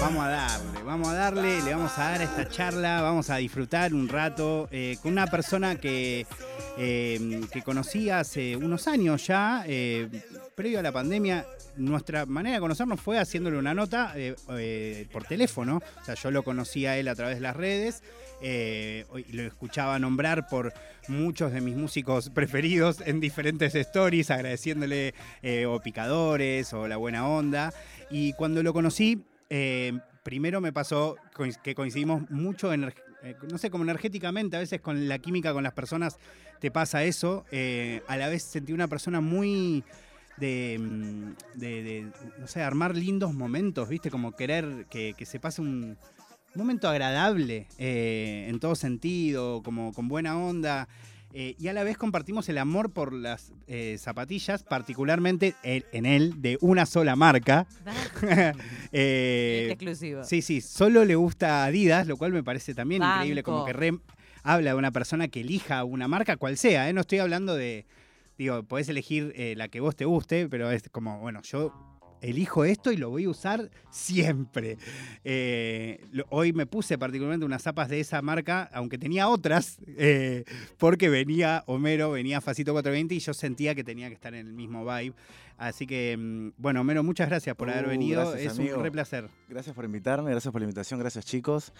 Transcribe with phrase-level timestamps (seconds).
[0.00, 3.92] Vamos a darle, vamos a darle, le vamos a dar esta charla, vamos a disfrutar
[3.92, 6.26] un rato eh, con una persona que,
[6.78, 10.08] eh, que conocí hace unos años ya, eh,
[10.54, 11.46] previo a la pandemia.
[11.76, 15.80] Nuestra manera de conocernos fue haciéndole una nota eh, eh, por teléfono.
[16.00, 18.02] O sea, yo lo conocí a él a través de las redes.
[18.42, 20.72] eh, lo escuchaba nombrar por
[21.08, 25.14] muchos de mis músicos preferidos en diferentes stories, agradeciéndole
[25.66, 27.72] o picadores o la buena onda.
[28.10, 29.24] Y cuando lo conocí,
[30.22, 31.16] primero me pasó
[31.62, 32.78] que coincidimos mucho, eh,
[33.50, 36.18] no sé, como energéticamente, a veces con la química con las personas
[36.60, 37.44] te pasa eso.
[38.08, 39.84] a la vez sentí una persona muy
[40.40, 42.06] de, mm, de- de,
[42.38, 44.10] no sé, armar lindos momentos, ¿viste?
[44.10, 45.96] Como querer que, que se pase un
[46.54, 50.88] momento agradable eh, en todo sentido, como con buena onda.
[51.32, 56.04] eh, y a la vez compartimos el amor por las eh, zapatillas, particularmente el- en
[56.04, 57.68] él, de una sola marca.
[58.92, 60.24] Eh, exclusivo.
[60.24, 63.14] Sí, sí, solo le gusta Adidas, lo cual me parece también Banco.
[63.14, 63.98] increíble, como que re-
[64.42, 66.92] habla de una persona que elija una marca, cual sea, ¿eh?
[66.92, 67.86] no estoy hablando de,
[68.40, 71.74] digo, podés elegir eh, la que vos te guste, pero es como, bueno, yo
[72.20, 74.78] elijo esto y lo voy a usar siempre.
[75.24, 80.44] Eh, lo- hoy me puse particularmente unas zapas de esa marca, aunque tenía otras, eh,
[80.78, 84.52] porque venía Homero, venía Facito 420 y yo sentía que tenía que estar en el
[84.52, 85.14] mismo vibe.
[85.58, 88.30] Así que, mm, bueno, Homero, muchas gracias por haber Uh, venido.
[88.30, 88.78] gracias, es amigo.
[88.78, 89.28] un re placer.
[89.46, 91.74] Gracias por invitarme, gracias por la invitación, gracias chicos.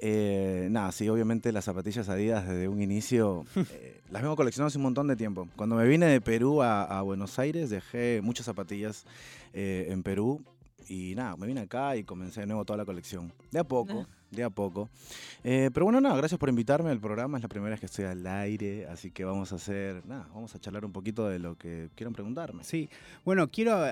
[0.00, 3.44] Eh, nada, sí, obviamente las zapatillas Adidas desde un inicio
[4.10, 5.48] las vengo coleccionando hace un montón de tiempo.
[5.54, 9.04] Cuando me vine de Perú a, a Buenos Aires dejé muchas zapatillas
[9.58, 10.44] eh, en Perú
[10.88, 13.32] y nada, me vine acá y comencé de nuevo toda la colección.
[13.50, 14.88] De a poco, de a poco.
[15.42, 18.04] Eh, pero bueno, nada, gracias por invitarme al programa, es la primera vez que estoy
[18.04, 21.56] al aire, así que vamos a hacer, nada, vamos a charlar un poquito de lo
[21.56, 22.62] que quieran preguntarme.
[22.64, 22.88] Sí,
[23.24, 23.82] bueno, quiero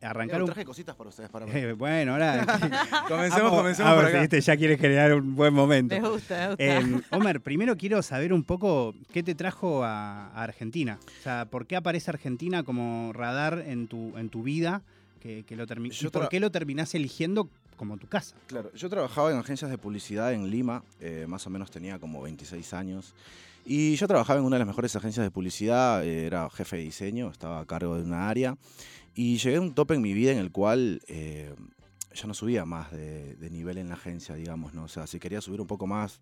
[0.00, 0.46] arrancar un...
[0.46, 2.46] traje cositas para ustedes, para Eh, bueno, ahora...
[3.08, 4.20] Comencemos, comencemos a por ver, acá.
[4.20, 6.00] viste, ya quieres generar un buen momento.
[6.00, 6.64] Me gusta, me gusta.
[6.64, 10.98] Eh, Homer, primero quiero saber un poco qué te trajo a, a Argentina.
[11.20, 14.82] O sea, ¿por qué aparece Argentina como radar en tu, en tu vida?
[15.20, 18.36] Que, que lo termi- Yo ¿Y por qué lo terminás eligiendo como tu casa?
[18.46, 22.22] Claro, yo trabajaba en agencias de publicidad en Lima, eh, más o menos tenía como
[22.22, 23.14] 26 años.
[23.64, 26.82] Y yo trabajaba en una de las mejores agencias de publicidad, eh, era jefe de
[26.84, 28.56] diseño, estaba a cargo de una área.
[29.14, 31.52] Y llegué a un tope en mi vida en el cual eh,
[32.14, 34.84] ya no subía más de, de nivel en la agencia, digamos, ¿no?
[34.84, 36.20] O sea, si quería subir un poco más,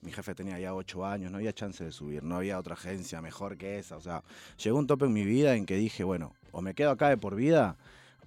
[0.00, 3.20] mi jefe tenía ya 8 años, no había chance de subir, no había otra agencia
[3.20, 3.96] mejor que esa.
[3.96, 4.22] O sea,
[4.62, 7.16] llegó un tope en mi vida en que dije, bueno, o me quedo acá de
[7.18, 7.76] por vida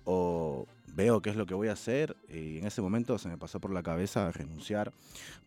[0.05, 3.37] o veo qué es lo que voy a hacer y en ese momento se me
[3.37, 4.91] pasó por la cabeza renunciar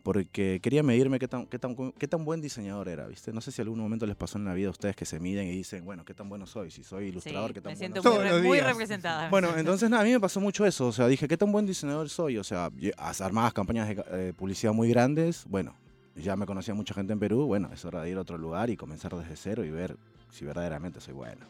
[0.01, 3.31] porque quería medirme qué tan, qué tan, qué tan buen diseñador era, ¿viste?
[3.31, 5.47] No sé si algún momento les pasó en la vida a ustedes que se miden
[5.47, 7.93] y dicen, bueno, qué tan bueno soy, si soy ilustrador, Sí, qué tan me bueno
[7.95, 8.17] siento soy.
[8.17, 9.29] muy, re- muy representada.
[9.31, 11.65] Bueno, entonces nada, a mí me pasó mucho eso, o sea, dije, qué tan buen
[11.67, 12.71] diseñador soy, o sea,
[13.19, 15.75] armadas campañas de eh, publicidad muy grandes, bueno,
[16.15, 18.69] ya me conocía mucha gente en Perú, bueno, es hora de ir a otro lugar
[18.71, 19.95] y comenzar desde cero y ver
[20.31, 21.45] si verdaderamente soy bueno.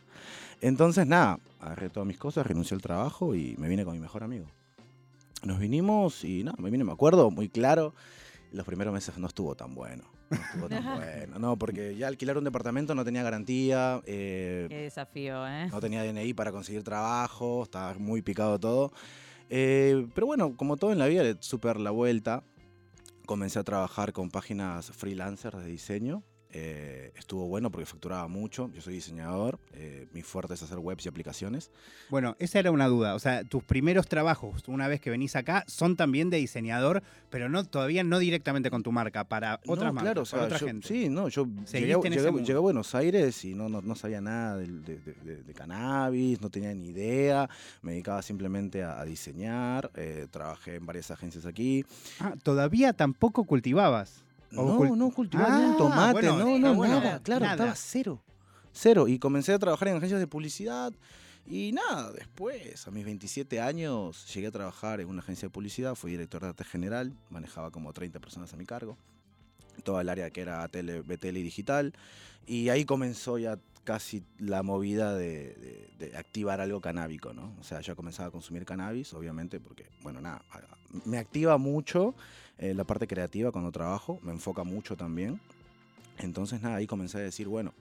[0.61, 4.23] Entonces nada, agarré todas mis cosas, renuncié al trabajo y me vine con mi mejor
[4.23, 4.47] amigo.
[5.43, 7.93] Nos vinimos y nada, me vine, me acuerdo muy claro,
[8.51, 10.03] los primeros meses no estuvo tan bueno.
[10.29, 14.01] No estuvo tan bueno, no, porque ya alquilar un departamento no tenía garantía.
[14.05, 15.67] eh, Qué desafío, ¿eh?
[15.67, 18.91] no tenía DNI para conseguir trabajo, estaba muy picado todo.
[19.49, 22.43] Eh, pero bueno, como todo en la vida, le super la vuelta.
[23.27, 26.23] Comencé a trabajar con páginas freelancers de diseño.
[26.57, 28.71] Eh, estuvo bueno porque facturaba mucho.
[28.73, 29.59] Yo soy diseñador.
[29.73, 31.69] eh, mi fuerte es hacer webs y aplicaciones.
[32.09, 33.13] Bueno, esa era una duda.
[33.15, 37.49] O sea, tus primeros trabajos, una vez que venís acá, son también de diseñador, pero
[37.49, 40.45] no todavía no directamente con tu marca, para otras no, marcas, claro, o para sea,
[40.45, 40.87] otra yo- gente.
[40.87, 44.97] Sí, no, yo llegué, a Buenos Aires y no, no, no sabía nada de, de-
[45.25, 47.49] de- de cannabis, no tenía ni idea,
[47.81, 51.83] me dedicaba simplemente a, a diseñar, eh, trabajé en varias agencias aquí.
[52.21, 54.23] Ah, todavía tampoco cultivabas.
[54.51, 56.99] No, no cultivaba Ah, ni tomate, bueno, no, no, bueno.
[56.99, 57.55] nada, claro, Nada.
[57.55, 58.21] estaba cero,
[58.71, 59.07] cero.
[59.07, 60.93] Y comencé a trabajar en agencias de publicidad
[61.47, 65.95] y nada, después, a mis 27 años, llegué a trabajar en una agencia de publicidad,
[65.95, 68.97] fui director de arte general, manejaba como 30 personas a mi cargo,
[69.83, 71.93] toda el área que era tele, BTL y digital,
[72.47, 77.53] y ahí comenzó ya casi la movida de, de- de activar algo canábico, ¿no?
[77.59, 80.43] O sea, yo comenzaba a consumir cannabis, obviamente, porque, bueno, nada,
[81.05, 82.13] me activa mucho
[82.57, 85.39] eh, la parte creativa cuando trabajo, me enfoca mucho también.
[86.17, 87.73] Entonces, nada, ahí comencé a decir, bueno,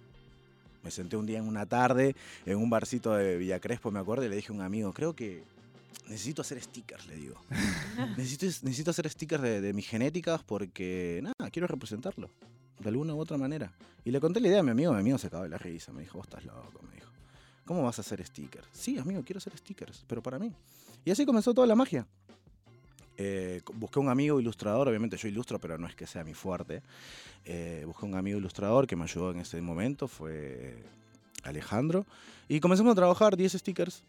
[0.85, 2.15] me senté un día en una tarde
[2.47, 5.15] en un barcito de Villa Crespo, me acuerdo, y le dije a un amigo, creo
[5.17, 5.43] que
[6.09, 7.37] necesito hacer stickers, le digo.
[8.17, 12.29] necesito, necesito hacer stickers de, de mis genéticas porque, nada, quiero representarlo,
[12.79, 13.73] de alguna u otra manera.
[14.05, 15.93] Y le conté la idea a mi amigo, mi amigo se acabó de la risa,
[15.93, 17.11] me dijo, vos estás loco, me dijo.
[17.65, 18.69] ¿Cómo vas a hacer stickers?
[18.73, 20.53] Sí, amigo, quiero hacer stickers, pero para mí.
[21.05, 22.06] Y así comenzó toda la magia.
[23.17, 26.82] Eh, busqué un amigo ilustrador, obviamente yo ilustro, pero no es que sea mi fuerte.
[27.44, 30.82] Eh, busqué un amigo ilustrador que me ayudó en ese momento, fue
[31.43, 32.06] Alejandro.
[32.49, 34.03] Y comenzamos a trabajar 10 stickers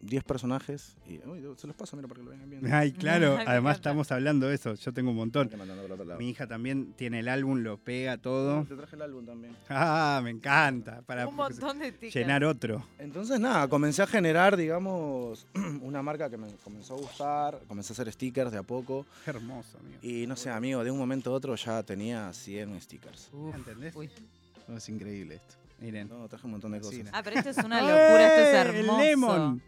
[0.00, 2.72] 10 personajes y uy, se los paso, mira, para que lo vean bien.
[2.72, 5.50] Ay, claro, además estamos hablando de eso, yo tengo un montón.
[6.18, 8.64] Mi hija también tiene el álbum, lo pega todo.
[8.64, 9.56] Te traje el álbum también.
[9.68, 12.86] Ah, me encanta, para un montón de llenar otro.
[12.98, 15.46] Entonces, nada, comencé a generar, digamos,
[15.82, 19.06] una marca que me comenzó a gustar, comencé a hacer stickers de a poco.
[19.26, 19.98] hermoso, amigo.
[20.02, 23.30] Y no sé, amigo, de un momento a otro ya tenía 100 stickers.
[23.54, 23.94] ¿Entendés?
[23.94, 24.10] Uy.
[24.74, 25.60] es increíble esto.
[25.80, 26.08] Miren.
[26.08, 27.06] No, traje un montón de cosas.
[27.12, 29.00] Ah, pero esto es una locura, esto es hermoso.
[29.00, 29.62] El lemon.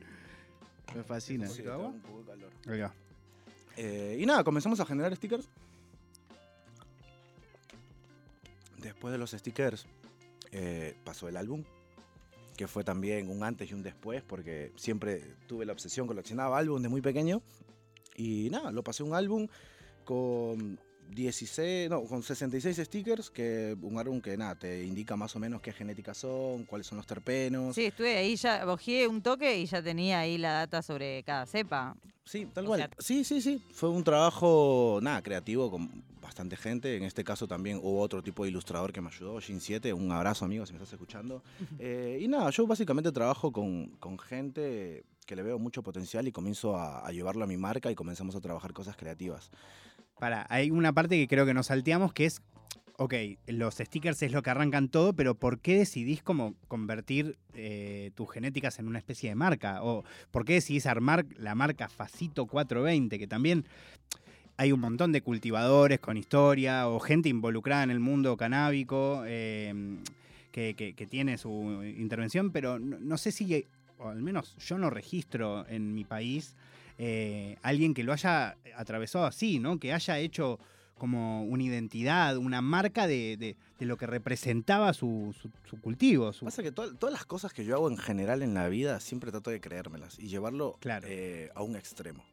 [0.95, 1.49] Me fascina.
[1.49, 2.93] Un poco de calor.
[3.77, 5.49] Eh, y nada, comenzamos a generar stickers.
[8.79, 9.87] Después de los stickers
[10.51, 11.65] eh, pasó el álbum,
[12.57, 16.83] que fue también un antes y un después, porque siempre tuve la obsesión, coleccionaba álbum
[16.83, 17.43] de muy pequeño.
[18.17, 19.49] Y nada, lo pasé un álbum
[20.05, 20.79] con
[21.15, 25.61] 16, no, con 66 stickers, que un álbum que nada, te indica más o menos
[25.61, 27.75] qué genéticas son, cuáles son los terpenos.
[27.75, 31.47] Sí, estuve ahí, ya bojé un toque y ya tenía ahí la data sobre cada
[31.47, 31.97] cepa.
[32.25, 32.89] Sí, tal cual.
[32.99, 33.63] sí, sí, sí.
[33.73, 36.97] Fue un trabajo, nada, creativo con bastante gente.
[36.97, 39.93] En este caso también hubo otro tipo de ilustrador que me ayudó, Jin 7.
[39.93, 41.43] Un abrazo, amigo, si me estás escuchando.
[41.79, 46.33] Eh, y nada, yo básicamente trabajo con, con gente que le veo mucho potencial y
[46.33, 49.51] comienzo a, a llevarlo a mi marca y comenzamos a trabajar cosas creativas.
[50.23, 52.43] Para, hay una parte que creo que nos salteamos que es,
[52.97, 53.13] ok,
[53.49, 58.31] los stickers es lo que arrancan todo, pero ¿por qué decidís como convertir eh, tus
[58.31, 59.83] genéticas en una especie de marca?
[59.83, 63.19] ¿O por qué decidís armar la marca Facito 420?
[63.19, 63.65] Que también
[64.57, 70.05] hay un montón de cultivadores con historia o gente involucrada en el mundo canábico em,
[70.53, 73.67] que, tiene su intervención, pero no sé si,
[73.99, 76.55] o al menos yo no registro en mi país
[77.05, 79.81] eh, alguien que lo haya atravesado así, ¿no?
[79.81, 80.61] Que haya hecho
[80.97, 85.35] como una identidad, una marca de, lo que representaba su,
[85.81, 86.31] cultivo.
[86.45, 89.51] Pasa que todas las cosas que yo hago en general en la vida siempre trato
[89.51, 92.25] de creérmelas y llevarlo eh, a un extremo.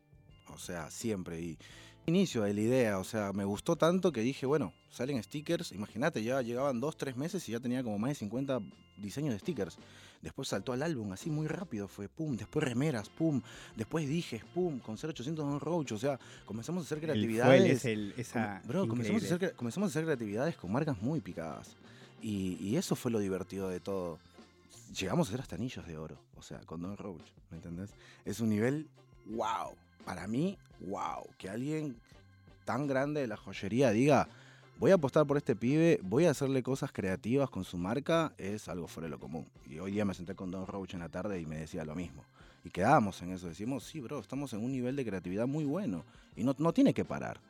[0.53, 1.41] O sea, siempre.
[1.41, 1.57] Y
[2.05, 6.21] inicio de la idea, o sea, me gustó tanto que dije, bueno, salen stickers, imagínate,
[6.21, 8.59] ya llegaban dos, tres meses y ya tenía como más de 50
[8.97, 9.79] diseños de stickers.
[10.21, 13.41] Después saltó al álbum, así muy rápido fue, pum, después remeras, pum,
[13.77, 17.85] después dije, pum, con 0800 Don Roach, o sea, comenzamos a hacer creatividades.
[17.85, 21.77] El esa bro, comenzamos a, hacer, comenzamos a hacer creatividades con marcas muy picadas.
[22.21, 24.19] Y, eso fue lo divertido de todo.
[24.97, 27.91] Llegamos a hacer hasta anillos de oro, o sea, con Don Roach, ¿me entendés?
[28.25, 28.89] Es un nivel,
[29.27, 29.73] wow,
[30.03, 31.95] para mí, wow, que alguien
[32.65, 34.27] tan grande de la joyería diga,
[34.79, 38.69] voy a apostar por este pibe, voy a hacerle cosas creativas con su marca, es
[38.69, 39.45] algo fuera de lo común.
[39.65, 41.95] Y hoy día me senté con Don Roach en la tarde y me decía lo
[41.95, 42.23] mismo.
[42.63, 46.05] Y quedamos en eso, decimos, sí, bro, estamos en un nivel de creatividad muy bueno
[46.35, 47.41] y no, no tiene que parar.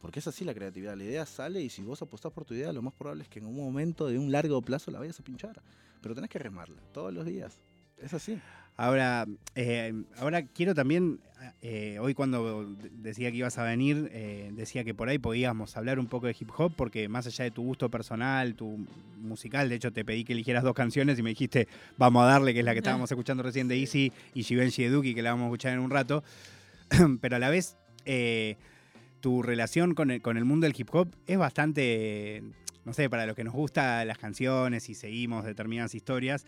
[0.00, 2.72] Porque es así la creatividad, la idea sale y si vos apostás por tu idea,
[2.72, 5.24] lo más probable es que en un momento de un largo plazo la vayas a
[5.24, 5.60] pinchar.
[6.00, 7.58] Pero tenés que remarla todos los días.
[7.98, 8.40] Es así.
[8.76, 11.20] Ahora, eh, ahora quiero también,
[11.60, 15.98] eh, hoy cuando decía que ibas a venir, eh, decía que por ahí podíamos hablar
[15.98, 18.86] un poco de hip hop, porque más allá de tu gusto personal, tu
[19.18, 21.68] musical, de hecho te pedí que eligieras dos canciones y me dijiste,
[21.98, 25.14] vamos a darle, que es la que estábamos escuchando recién de Easy y Givenchy Eduki,
[25.14, 26.24] que la vamos a escuchar en un rato,
[27.20, 27.76] pero a la vez
[29.20, 32.42] tu relación con el, con el mundo del hip hop es bastante,
[32.84, 36.46] no sé, para los que nos gustan las canciones y seguimos determinadas historias,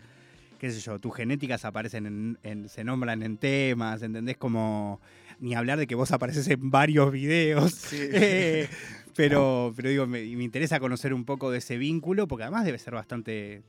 [0.63, 4.37] qué sé yo, tus genéticas aparecen en, se nombran en temas, ¿entendés?
[4.37, 5.01] Como
[5.41, 7.91] ni hablar de que vos apareces en varios videos.
[7.93, 8.69] Eh,
[9.15, 12.93] pero, pero digo, me, interesa conocer un poco de ese vínculo, porque además debe ser
[12.93, 13.61] bastante,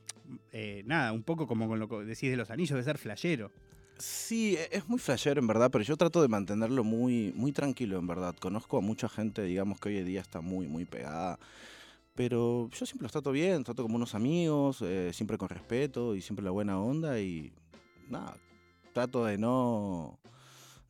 [0.53, 3.51] eh, nada, un poco como con lo que decís de los anillos, debe ser flashero.
[3.97, 7.99] Sí, e, es muy flashero en verdad, pero yo trato de mantenerlo muy, muy tranquilo
[7.99, 8.35] en verdad.
[8.39, 11.39] Conozco a mucha gente, digamos, que hoy en día está muy, muy pegada
[12.15, 16.21] pero yo siempre los trato bien, trato como unos amigos, eh, siempre con respeto y
[16.21, 17.51] siempre la buena onda y
[18.09, 18.37] nada,
[18.93, 20.17] trato de no,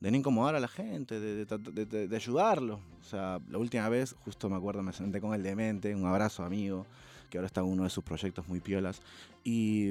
[0.00, 2.80] de no incomodar a la gente, de, de, de, ayudarlos.
[3.00, 6.44] O sea, la última vez, justo me acuerdo, me senté con el demente, un abrazo
[6.44, 6.86] amigo,
[7.28, 9.02] que ahora está en uno de sus proyectos muy piolas.
[9.42, 9.90] Y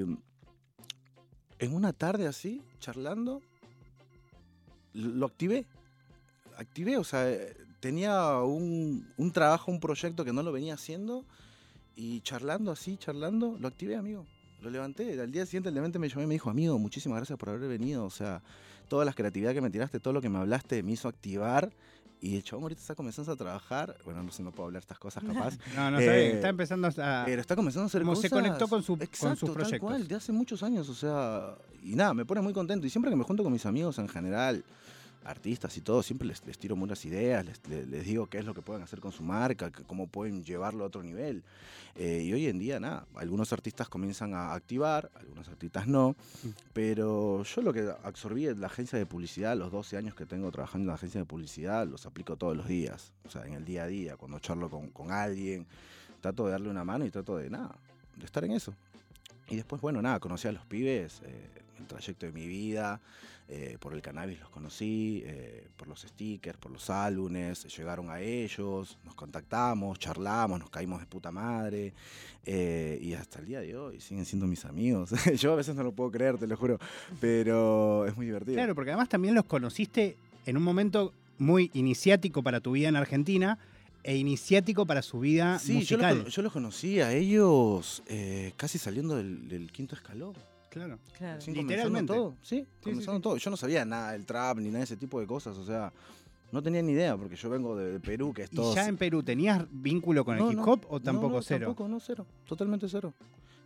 [1.60, 3.42] en una tarde así, charlando,
[4.94, 5.66] lo activé.
[6.58, 7.28] Activé, o sea,
[7.80, 11.26] tenía un, trabajo, un proyecto que no lo venía haciendo
[11.96, 14.26] y charlando así, charlando, lo activé, amigo.
[14.62, 15.20] Lo levanté.
[15.22, 17.68] Al día siguiente el demente me llamó y me dijo, amigo, muchísimas gracias por haber
[17.70, 18.06] venido.
[18.06, 18.42] O sea,
[18.90, 21.72] toda la creatividad que me tiraste, todo lo que me hablaste me hizo activar
[22.22, 23.96] Y el chabón ahorita está comenzando a trabajar.
[24.06, 25.58] Bueno, no sé, no puedo hablar estas cosas capaz.
[25.76, 27.24] No, no, está Eh, bien, está empezando a...
[27.26, 29.80] Pero está comenzando a hacer Como se conectó con su- con Exacto, sus tal proyectos.
[29.88, 32.88] cual, de hace muchos años, o sea, y nada, me pone muy contento.
[32.88, 34.64] Y siempre que me junto con mis amigos en general,
[35.26, 38.46] artistas y todo, siempre les, les tiro muchas ideas, les, les- les digo qué es
[38.46, 41.44] lo que pueden hacer con su marca, que- cómo pueden llevarlo a otro nivel.
[41.96, 46.16] Eh, y hoy en día, nada, algunos artistas comienzan a activar, algunos artistas no,
[46.74, 50.52] pero yo lo que absorbí en la agencia de publicidad, los 12 años que tengo
[50.52, 53.66] trabajando en la agencia de publicidad, los aplico todos los días, o sea, en el
[53.66, 55.66] día a día, cuando charlo con, con alguien,
[56.22, 57.76] trato de darle una mano y trato de, nada,
[58.18, 58.74] de estar en eso.
[59.50, 63.00] Y después, bueno, nada, conocí a los pibes, eh, el trayecto de mi vida,
[63.48, 68.20] eh, por el cannabis los conocí, eh, por los stickers, por los álbumes, llegaron a
[68.20, 71.94] ellos, nos contactamos, charlamos, nos caímos de puta madre,
[72.46, 75.12] eh, y hasta el día de hoy siguen siendo mis amigos.
[75.40, 76.80] Yo a veces no lo puedo creer, te lo juro,
[77.22, 78.56] pero es muy divertido.
[78.56, 82.96] Claro, porque además también los conociste en un momento muy iniciático para tu vida en
[82.96, 83.58] Argentina
[84.04, 86.18] e iniciático para su vida Sí, musical.
[86.20, 90.34] cono- yo los conocí a ellos eh, casi saliendo del, del quinto escalón.
[90.76, 91.00] Claro.
[91.18, 91.40] Claro.
[91.48, 92.14] Literalmente.
[92.14, 92.36] todo.
[92.42, 93.24] Sí, sí, comenzando sí.
[93.24, 93.38] todo.
[93.38, 95.58] Yo no sabía nada del trap ni nada de ese tipo de cosas.
[95.58, 95.94] O sea,
[96.52, 98.76] no tenía ni idea porque yo vengo de, de Perú, que es ¿Y todo.
[98.76, 101.42] ya en Perú tenías vínculo con No, el hip no, hop o no, tampoco no,
[101.42, 101.68] cero?
[101.68, 102.26] Tampoco, no, cero.
[102.46, 103.14] Totalmente cero.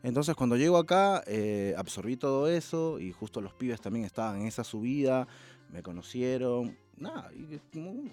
[0.04, 4.48] Entonces, cuando llego acá, eh, absorbí todo eso y justo los pibes también estaban en
[4.48, 5.28] esa subida,
[5.74, 6.78] me conocieron.
[7.00, 7.32] Nada,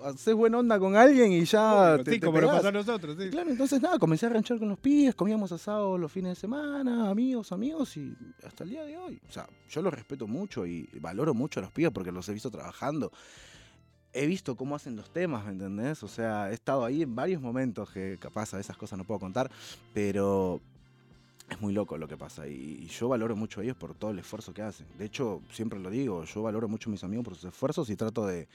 [0.04, 1.96] haces buena onda con alguien y ya.
[2.04, 3.16] Te- sí, te como pasó a nosotros.
[3.20, 3.30] sí.
[3.30, 7.10] Claro, entonces nada, comencé a ranchar con los pibes, comíamos asado los fines de semana,
[7.10, 8.14] amigos, amigos, y
[8.46, 9.20] hasta el día de hoy.
[9.28, 12.32] O sea, yo los respeto mucho y valoro mucho a los pibes porque los he
[12.32, 13.10] visto trabajando.
[14.12, 16.02] He visto cómo hacen los temas, ¿me entendés?
[16.02, 19.20] O sea, he estado ahí en varios momentos que capaz a esas cosas no puedo
[19.20, 19.50] contar,
[19.92, 20.60] pero
[21.48, 24.18] es muy loco lo que pasa y, yo valoro mucho a ellos por todo el
[24.18, 24.86] esfuerzo que hacen.
[24.98, 27.96] De hecho, siempre lo digo, yo valoro mucho a mis amigos por sus esfuerzos y
[27.96, 28.48] trato de,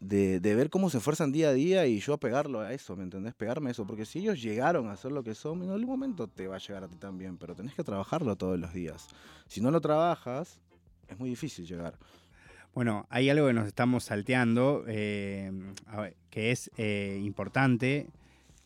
[0.00, 3.34] de, ver cómo se esfuerzan día a día y yo apegarlo a eso, ¿me entendés?
[3.34, 6.28] Pegarme a eso, porque si ellos llegaron a ser lo que son, en algún momento
[6.28, 9.08] te va a llegar a ti también, pero tenés que trabajarlo todos los días.
[9.48, 10.60] Si no lo trabajas,
[11.08, 11.98] es muy difícil llegar.
[12.74, 15.52] Bueno, hay algo que nos estamos salteando, eh,
[16.30, 18.08] que es eh, importante,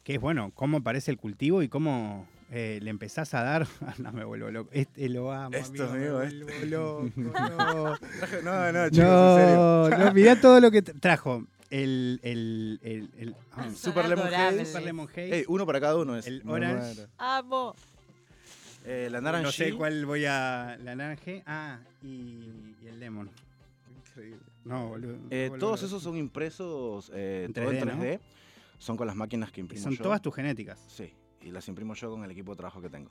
[0.02, 3.66] que es, bueno, cómo aparece el cultivo y cómo eh, le empezás a dar...
[3.98, 4.70] no, me vuelvo loco.
[4.72, 7.98] Este lo amo, Esto, amigo, amigo, me vuelvo loco, no.
[8.42, 11.44] No, no, No, no, mirá todo lo que tra- trajo.
[11.70, 14.32] El, el, el, el, ah, Super Lemon.
[14.32, 14.64] Haze.
[14.64, 15.34] Super Lemon Haze.
[15.36, 16.26] Ey, uno para cada uno es.
[16.26, 17.06] El orange.
[17.18, 17.74] Amo.
[18.86, 19.42] Eh, la naranja.
[19.44, 20.78] no sé cuál voy a...
[20.82, 21.32] La naranja.
[21.44, 22.06] Ah, y,
[22.82, 23.28] y el lemon.
[24.08, 24.38] Increíble.
[24.64, 25.18] No, boludo.
[25.30, 28.02] Eh, todos esos son impresos eh, En todo en 3D, ¿no?
[28.02, 28.20] 3D.
[28.78, 30.02] Son con las máquinas que Y imprimo son yo.
[30.02, 30.82] todas tus genéticas.
[30.88, 33.10] Sí, y las imprimo yo con el equipo de trabajo que tengo.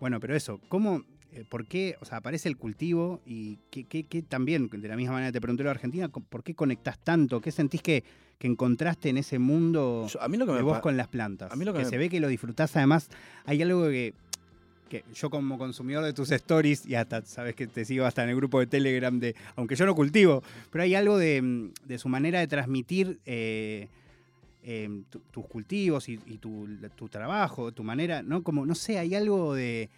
[0.00, 1.02] Bueno, pero eso, ¿cómo,
[1.32, 4.96] eh, por qué, o sea, aparece el cultivo y qué, qué- qué también, de la
[4.96, 7.40] misma manera te pregunté lo de Argentina, ¿por qué conectás tanto?
[7.40, 8.04] ¿Qué sentís que,
[8.38, 11.08] que encontraste en ese mundo Yo- a mí lo que de me vos con las
[11.08, 11.50] plantas?
[11.50, 13.08] a mí lo que me- se ve que lo disfrutás, además,
[13.46, 14.12] hay algo que,
[14.90, 18.28] que yo como consumidor de tus stories, y hasta sabes que te sigo hasta en
[18.28, 21.98] el grupo de Telegram, de aunque yo no cultivo, pero hay algo de, mm, de
[21.98, 23.18] su manera de transmitir...
[23.24, 23.88] eh,
[24.66, 28.42] eh, tu- tus cultivos y, y tu, tu trabajo, tu manera, ¿no?
[28.42, 29.88] Como, no sé, hay algo de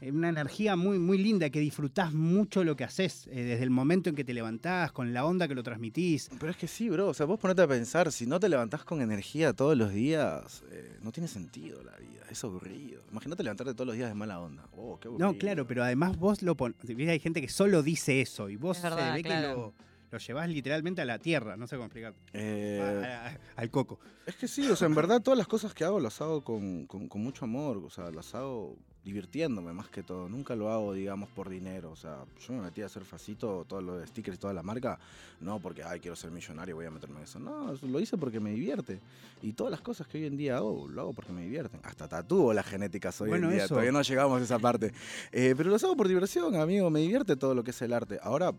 [0.00, 3.70] eh, una energía muy, muy linda que disfrutás mucho lo que haces, eh, desde el
[3.70, 6.30] momento en que te levantás, con la onda que lo transmitís.
[6.38, 7.08] Pero es que sí, bro.
[7.08, 10.62] O sea, vos ponete a pensar, si no te levantás con energía todos los días,
[10.70, 12.22] eh, no tiene sentido la vida.
[12.30, 13.02] Es aburrido.
[13.12, 14.66] Imagínate levantarte todos los días de mala onda.
[14.76, 15.32] Oh, qué aburrido.
[15.32, 16.76] No, claro, pero además vos lo pones.
[16.88, 19.74] Hay gente que solo dice eso y vos Es verdad, se ve que lo,
[20.14, 22.14] lo llevás literalmente a la tierra, no sé cómo explicar.
[22.32, 23.98] Eh, al coco.
[24.26, 26.86] Es que sí, o sea, en verdad todas las cosas que hago las hago con,
[26.86, 30.30] con- con mucho amor, o sea, las hago divirtiéndome más que todo.
[30.30, 31.90] Nunca lo hago, digamos, por dinero.
[31.90, 34.62] O sea, yo me metí a hacer facito, todo lo de stickers y toda la
[34.62, 34.98] marca,
[35.42, 37.38] no porque, ay, quiero ser millonario, voy a meterme en eso.
[37.38, 39.00] No, lo hice porque me divierte.
[39.42, 41.80] Y todas las cosas que hoy en día hago, lo hago porque me divierten.
[41.82, 43.64] Hasta tatúo las genéticas hoy Bueno, en día.
[43.64, 43.74] eso.
[43.74, 44.94] Todavía no llegamos a esa parte.
[45.32, 46.88] Eh, pero los hago por diversión, amigo.
[46.88, 48.18] Me divierte todo lo que es el arte.
[48.22, 48.54] Ahora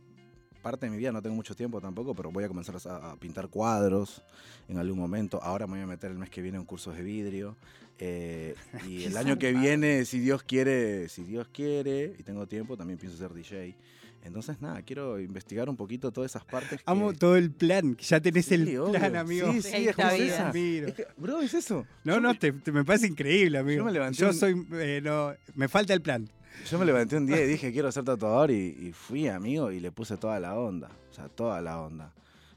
[0.65, 3.15] parte de mi vida, no tengo mucho tiempo tampoco, pero voy a comenzar a, a
[3.17, 4.23] pintar cuadros
[4.67, 5.39] en algún momento.
[5.43, 7.55] Ahora me voy a meter el mes que viene en cursos de vidrio.
[7.99, 8.55] eh,
[8.89, 12.97] y el año que viene, si Dios quiere, si Dios quiere, y tengo tiempo, también
[12.97, 13.75] pienso ser DJ.
[14.23, 16.79] Entonces, nada, quiero investigar un poquito todas esas partes.
[16.79, 18.91] que- Amo todo el plan, que ya tenés Sí, el obvio.
[18.91, 19.51] plan, amigo.
[19.53, 20.33] Sí, Sí, es está justo bien.
[20.33, 20.49] esa.
[20.89, 21.85] Es que, bro, es eso.
[22.03, 23.85] No, Yo no, me- te, te- me parece increíble, amigo.
[23.85, 26.27] me levanté Yo un- soy, eh, no, me falta el plan.
[26.69, 29.79] Yo me levanté un día y dije, quiero ser tatuador y, y fui, amigo, y
[29.79, 30.89] le puse toda la onda.
[31.11, 32.11] O sea, toda la onda.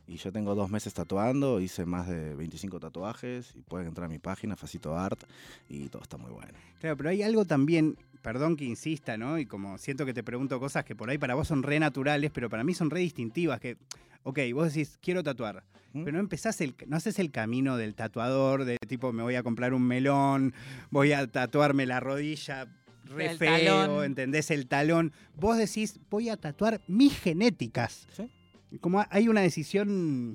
[0.09, 4.09] Y yo tengo dos meses tatuando, hice más de 25 tatuajes y pueden entrar a
[4.09, 5.23] mi página, Facito Art,
[5.69, 6.55] y todo está muy bueno.
[6.81, 9.38] Claro, pero hay algo también, perdón que insista, ¿no?
[9.38, 12.31] Y como siento que te pregunto cosas que por ahí para vos son re naturales,
[12.33, 13.76] pero para mí son re distintivas, que
[14.23, 15.62] ok, vos decís, quiero tatuar.
[15.93, 16.05] ¿Mm?
[16.05, 19.43] Pero no empezás el, no haces el camino del tatuador, de tipo, me voy a
[19.43, 20.55] comprar un melón,
[20.90, 22.67] voy a tatuarme la rodilla
[23.09, 23.50] re El feo,
[23.87, 24.05] talón.
[24.05, 24.50] ¿entendés?
[24.50, 25.12] El talón.
[25.37, 28.07] Vos decís, voy a tatuar mis genéticas.
[28.17, 28.31] Sí.
[28.81, 30.33] Como hay una decisión,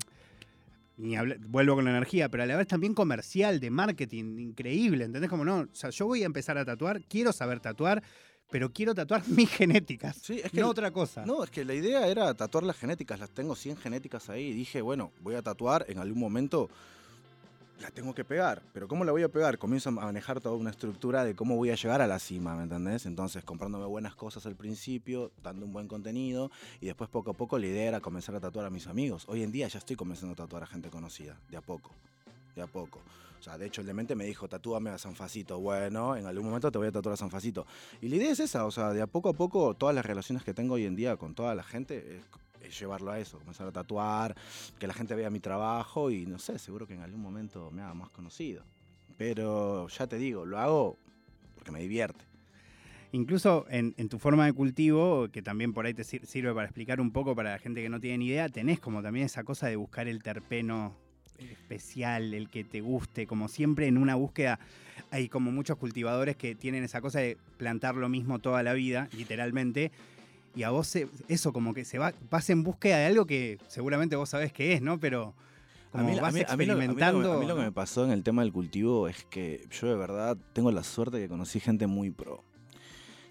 [0.96, 1.16] ni
[1.48, 5.30] vuelvo con la energía, pero a la vez también comercial, de marketing, increíble, ¿entendés?
[5.30, 8.02] Como no, o sea, yo voy a empezar a tatuar, quiero saber tatuar,
[8.50, 11.24] pero quiero tatuar mis genéticas, Sí, es que no el- otra cosa.
[11.26, 13.18] No, es que la idea era tatuar las genéticas.
[13.18, 14.48] Las tengo 100 genéticas ahí.
[14.48, 16.68] Y dije, bueno, voy a tatuar en algún momento.
[17.80, 18.62] La tengo que pegar.
[18.72, 19.58] Pero ¿cómo la voy a pegar?
[19.58, 22.62] Comienzo a manejar toda una estructura de cómo voy a llegar a la cima, ¿me
[22.62, 23.04] entendés?
[23.06, 26.50] Entonces, comprándome buenas cosas al principio, dando un buen contenido.
[26.80, 29.24] Y después, poco a poco, la idea era comenzar a tatuar a mis amigos.
[29.28, 31.38] Hoy en día ya estoy comenzando a tatuar a gente conocida.
[31.50, 31.90] De a poco.
[32.54, 33.00] De a poco.
[33.40, 35.58] O sea, de hecho, el demente me dijo, tatúame a San Facito.
[35.60, 37.66] Bueno, en algún momento te voy a tatuar a San Facito.
[38.00, 40.44] Y la idea es esa, o sea, de a poco a poco, todas las relaciones
[40.44, 42.24] que tengo hoy en día con toda la gente es,
[42.70, 44.34] llevarlo a eso, comenzar a tatuar,
[44.78, 47.82] que la gente vea mi trabajo y no sé, seguro que en algún momento me
[47.82, 48.64] haga más conocido.
[49.16, 50.96] Pero ya te digo, lo hago
[51.54, 52.24] porque me divierte.
[53.12, 57.00] Incluso en, tu forma de cultivo, que también por ahí te sir- sirve para explicar
[57.00, 59.68] un poco para la gente que no tiene ni idea, tenés como también esa cosa
[59.68, 60.96] de buscar el terpeno
[61.38, 64.58] especial, el que te guste, como siempre en una búsqueda.
[65.12, 69.08] Hay como muchos cultivadores que tienen esa cosa de plantar lo mismo toda la vida,
[69.12, 69.92] literalmente.
[70.56, 73.58] Y a vos se- eso como que se va, vas en búsqueda de algo que
[73.68, 74.98] seguramente vos sabés qué es, ¿no?
[75.00, 75.34] Pero
[75.90, 77.32] como vas lo- lo- lo- experimentando.
[77.32, 79.94] a mí lo que me pasó en el tema del cultivo es que yo de
[79.96, 82.42] verdad tengo la suerte de que conocí gente muy pro.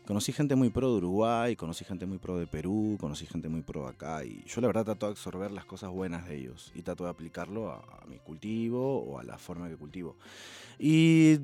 [0.06, 3.62] Conocí gente muy pro de Uruguay, conocí gente muy pro de Perú, conocí gente muy
[3.62, 6.82] pro acá y yo la verdad trato de absorber las cosas buenas de ellos y
[6.82, 10.18] trato de aplicarlo a, a mi cultivo o a la forma que cultivo.
[10.78, 11.40] Y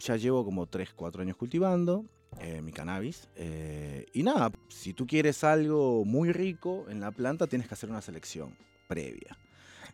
[0.00, 2.06] ya llevo como 3, 4 años cultivando
[2.40, 7.46] eh, mi cannabis eh, y nada, si tú quieres algo muy rico en la planta
[7.46, 8.56] tienes que hacer una selección
[8.88, 9.36] previa.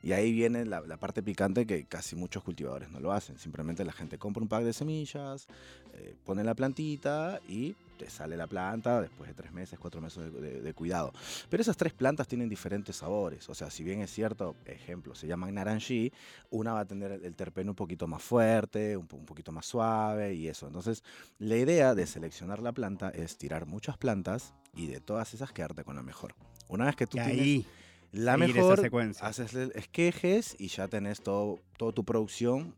[0.02, 3.38] Y ahí viene la, la parte picante que casi muchos cultivadores no lo hacen.
[3.38, 5.49] Simplemente la gente compra un pack de semillas,
[5.95, 10.33] eh, pone la plantita y te sale la planta después de tres meses, cuatro meses
[10.33, 11.12] de, de- de cuidado.
[11.50, 13.49] Pero esas tres plantas tienen diferentes sabores.
[13.49, 16.12] O sea, si bien es cierto, ejemplo, se llaman naranjí,
[16.51, 19.66] una va a tener el, terpeno un poquito más fuerte, un, po- un poquito más
[19.66, 20.68] suave y eso.
[20.68, 21.03] Entonces,
[21.40, 25.83] la idea de seleccionar la planta es tirar muchas plantas y de todas esas quedarte
[25.83, 26.37] con la mejor.
[26.68, 27.66] Una vez que tú y tienes ahí
[28.12, 29.27] la mejor, secuencia.
[29.27, 32.75] haces el esquejes y ya tenés todo, toda tu producción,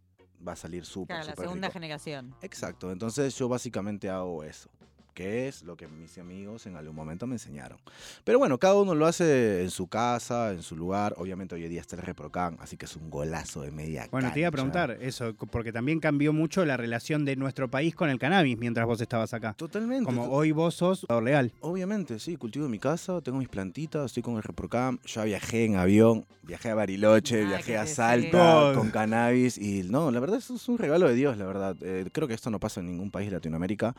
[0.46, 1.72] va a salir súper, Claro, la súper segunda rico.
[1.74, 2.34] generación.
[2.42, 4.70] Exacto, entonces yo básicamente hago eso,
[5.20, 7.78] que es lo que mis amigos en algún momento me enseñaron.
[8.24, 11.14] Pero bueno, cada uno lo hace en su casa, en su lugar.
[11.18, 14.32] Obviamente hoy en día está el Reprocan, así que es un golazo de media Bueno,
[14.32, 18.08] te iba a preguntar eso, porque también cambió mucho la relación de nuestro país con
[18.08, 19.52] el cannabis mientras vos estabas acá.
[19.52, 20.06] Totalmente.
[20.06, 21.52] Como hoy vos sos legal.
[21.60, 25.66] Obviamente, sí, cultivo en mi casa, tengo mis plantitas, estoy con el Reprocam, ya viajé
[25.66, 27.86] en avión, viajé a Bariloche, Ah, viajé a.
[27.86, 31.76] Salta con cannabis y no, la verdad eso es un regalo de Dios, la verdad.
[31.82, 33.94] Eh, creo que esto no pasa en ningún país de Latinoamérica,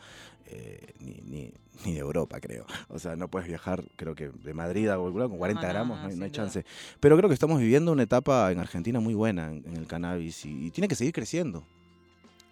[0.46, 1.52] eh, ni, ni,
[1.84, 2.64] ni de Europa, creo.
[2.88, 5.72] O sea, no puedes viajar, creo que de Madrid a lado con 40 No, no,
[5.72, 6.30] gramos, no, no, hay, duda.
[6.30, 6.64] chance.
[7.00, 10.44] Pero creo que estamos viviendo una etapa en Argentina muy buena en, en el cannabis
[10.44, 11.64] y, y tiene que seguir creciendo.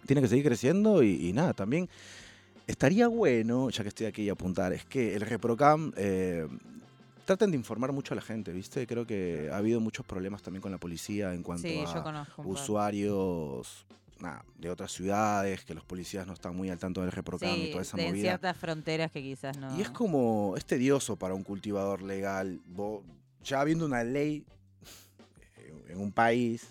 [0.05, 1.87] Tiene que seguir creciendo y, y nada, también
[2.67, 6.47] estaría bueno, ya que estoy aquí a apuntar, es que el Reprocam eh,
[7.25, 8.87] traten de informar mucho a la gente, ¿viste?
[8.87, 13.85] Creo que ha habido muchos problemas también con la policía en cuanto Sí, a usuarios
[14.21, 17.65] nada, de otras ciudades, que los policías no están muy al tanto del Reprocam y
[17.65, 18.21] Sí, toda esa de movida.
[18.21, 19.77] ciertas fronteras que quizás no.
[19.77, 22.59] Y es como, es tedioso para un cultivador legal.
[22.67, 23.03] Vos,
[23.43, 24.45] ya habiendo una ley
[25.57, 26.67] eh, en un país,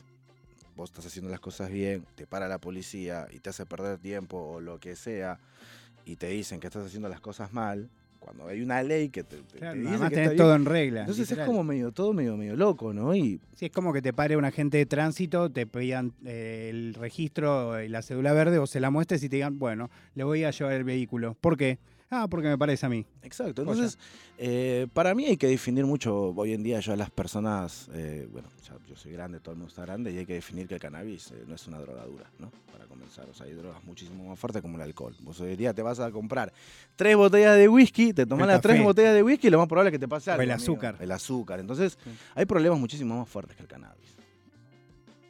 [0.76, 4.38] vos estás haciendo las cosas bien, te para la policía y te hace perder tiempo
[4.38, 5.38] o lo que sea,
[6.04, 9.38] y te dicen que estás haciendo las cosas mal, cuando hay una ley que te,
[9.38, 11.00] te- Claro, te dice además que tenés todo en regla.
[11.00, 11.44] entonces literal.
[11.44, 13.14] es como medio, todo medio, medio loco, ¿no?
[13.14, 16.94] Y Sí, es como que te pare un agente de tránsito, te pidan eh, el
[16.94, 20.44] registro y la cédula verde, o se la muestres y te digan, bueno, le voy
[20.44, 21.34] a llevar el vehículo.
[21.40, 21.78] ¿Por qué?
[22.12, 23.06] Ah, porque me parece a mí.
[23.22, 23.96] Exacto, entonces
[24.36, 28.48] eh, para mí hay que definir mucho, hoy en día ya las personas, eh, bueno,
[28.66, 30.80] ya yo soy grande, todo el mundo está grande y hay que definir que el
[30.80, 32.50] cannabis eh, no es una drogadura, ¿no?
[32.72, 35.14] Para comenzar, o sea, hay drogas muchísimo más fuertes como el alcohol.
[35.20, 36.52] Vos hoy en día te vas a comprar
[36.96, 39.90] tres botellas de whisky, te tomas las tres botellas de whisky y lo más probable
[39.90, 40.42] es que te pase O algo.
[40.42, 40.64] el amigo.
[40.64, 40.96] azúcar.
[40.98, 42.10] El azúcar, entonces Sí.
[42.34, 44.16] hay problemas muchísimo más fuertes que el cannabis.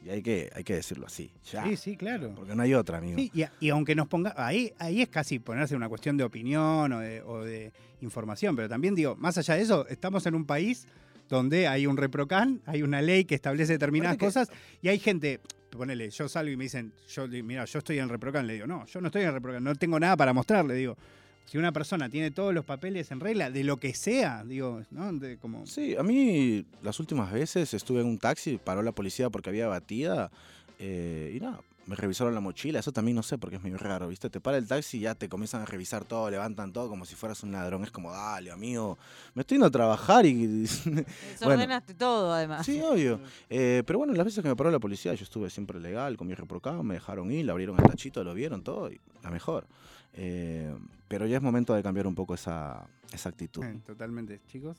[0.03, 1.63] Y hay que, hay que decirlo así, ya.
[1.63, 2.33] Sí, sí, claro.
[2.35, 3.17] Porque no hay otra, amigo.
[3.19, 6.91] Sí, y, y aunque nos ponga, ahí, ahí es casi ponerse una cuestión de opinión
[6.91, 10.45] o de, o de información, pero también digo, más allá de eso, estamos en un
[10.45, 10.87] país
[11.29, 14.49] donde hay un reprocan, hay una ley que establece determinadas que- cosas
[14.81, 18.09] y hay gente, ponele, yo salgo y me dicen, yo, mira, yo estoy en el
[18.09, 20.65] reprocan, le digo, no, yo no estoy en el reprocan, no tengo nada para mostrar,
[20.65, 20.97] le digo.
[21.45, 25.11] Si una persona tiene todos los papeles en regla, de lo que sea, digo, ¿no?
[25.13, 25.65] De como...
[25.65, 29.67] Sí, a mí las últimas veces estuve en un taxi, paró la policía porque había
[29.67, 30.31] batida
[30.79, 34.07] eh, y nada, me revisaron la mochila, eso también no sé porque es medio raro,
[34.07, 34.29] ¿viste?
[34.29, 37.15] Te para el taxi y ya te comienzan a revisar todo, levantan todo como si
[37.15, 38.97] fueras un ladrón, es como, dale, amigo,
[39.33, 40.35] me estoy yendo a trabajar y...
[41.31, 42.65] Desordenaste todo, además.
[42.65, 43.19] Sí, obvio.
[43.49, 46.27] Eh, pero bueno, las veces que me paró la policía, yo estuve siempre legal, con
[46.27, 49.67] mi reprocado, me dejaron ir, le abrieron el tachito, lo vieron todo, y la mejor.
[50.13, 50.75] Eh,
[51.07, 53.63] pero ya es momento de cambiar un poco esa, esa actitud.
[53.63, 54.77] Eh, Totalmente, chicos.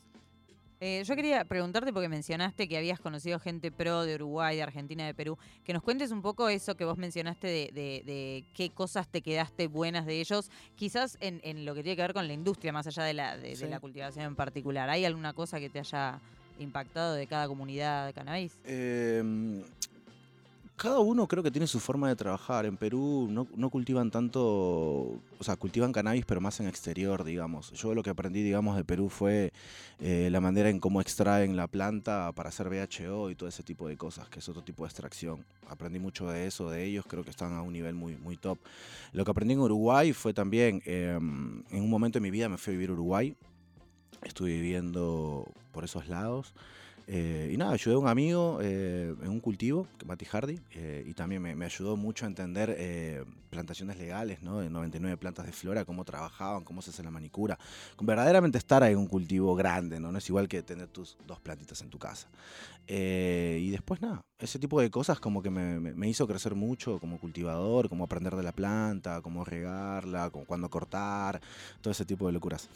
[0.85, 5.07] Eh, yo quería preguntarte, porque mencionaste que habías conocido gente pro de Uruguay, de Argentina,
[5.07, 8.71] de Perú, que nos cuentes un poco eso que vos mencionaste de, de- de qué
[8.71, 12.27] cosas te quedaste buenas de ellos, quizás en, en lo que tiene que ver con
[12.27, 14.91] la industria, más allá de la, de, la cultivación en particular.
[14.91, 16.19] ¿Hay alguna cosa que te haya
[16.59, 18.59] impactado de cada comunidad de cannabis?
[18.65, 19.63] Eh,
[20.83, 22.67] cada uno creo que tiene su forma de trabajar.
[22.67, 27.71] En Perú no, cultivan tanto, o sea, cultivan cannabis, pero más en exterior, digamos.
[27.71, 29.53] Yo lo que aprendí, digamos, de Perú fue
[30.01, 33.87] eh, la manera en cómo extraen la planta para hacer BHO y todo ese tipo
[33.87, 35.45] de cosas, que es otro tipo de extracción.
[35.69, 38.59] Aprendí mucho de eso, de ellos, creo que están a un nivel muy, muy top.
[39.13, 42.59] Lo que aprendí en Uruguay fue también, eh, en un momento de mi vida me
[42.59, 43.37] fui a vivir a Uruguay.
[44.25, 46.53] Estuve viviendo por esos lados.
[47.07, 51.15] Eh, y nada, ayudé a un amigo eh, en un cultivo, Mati Hardy, eh, y
[51.15, 54.61] también me, ayudó mucho a entender plantaciones legales, ¿no?
[54.61, 57.59] De 99 plantas de flora, cómo trabajaban, cómo se hace la manicura.
[58.01, 60.13] Verdaderamente estar en un cultivo grande, ¿no?
[60.13, 62.29] No es igual que tener tus dos plantitas en tu casa.
[62.87, 66.99] Y después nada, ese tipo de cosas como que me, me- me hizo crecer mucho
[66.99, 71.41] como cultivador, como aprender de la planta, cómo regarla, como cuándo cortar,
[71.81, 72.69] todo ese tipo de locuras.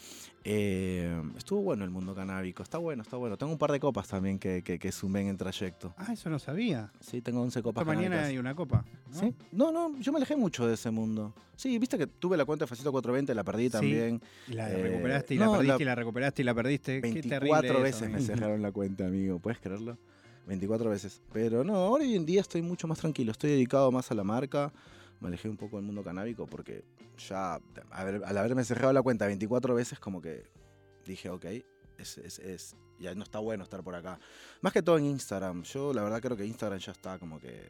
[0.45, 3.37] Eh, estuvo bueno el mundo canábico, está bueno, está bueno.
[3.37, 5.93] Tengo un par de copas también que, que, que sumé en el trayecto.
[5.97, 6.93] Ah, eso no sabía.
[7.01, 8.29] Sí, tengo 11 Esta copas mañana canábicas.
[8.31, 8.85] hay una copa.
[9.13, 9.19] ¿no?
[9.21, 9.35] ¿Sí?
[9.53, 11.35] No, no, yo me alejé mucho de ese mundo.
[11.57, 13.71] Sí, viste que tuve la cuenta de Facito 420, la perdí Sí.
[13.71, 14.21] también.
[14.47, 17.01] Y la Eh, recuperaste y no, la perdiste la- y la recuperaste y la perdiste.
[17.01, 18.27] Qué terrible 24 eso, veces me amigo.
[18.35, 19.39] cerraron la cuenta, amigo.
[19.41, 19.99] ¿Puedes creerlo?
[20.47, 21.21] 24 veces.
[21.33, 23.33] Pero no, ahora hoy en día estoy mucho más tranquilo.
[23.33, 24.73] Estoy dedicado más a la marca.
[25.21, 26.85] Me alejé un poco del mundo canábico porque
[27.29, 27.59] ya,
[27.91, 30.45] al haberme cerrado la cuenta 24 veces, como que
[31.07, 31.45] dije, ok,
[31.99, 34.19] es, es, es- ya no está bueno estar por acá.
[34.63, 35.63] Más que todo en Instagram.
[35.65, 37.69] Yo la verdad creo que Instagram ya está como que...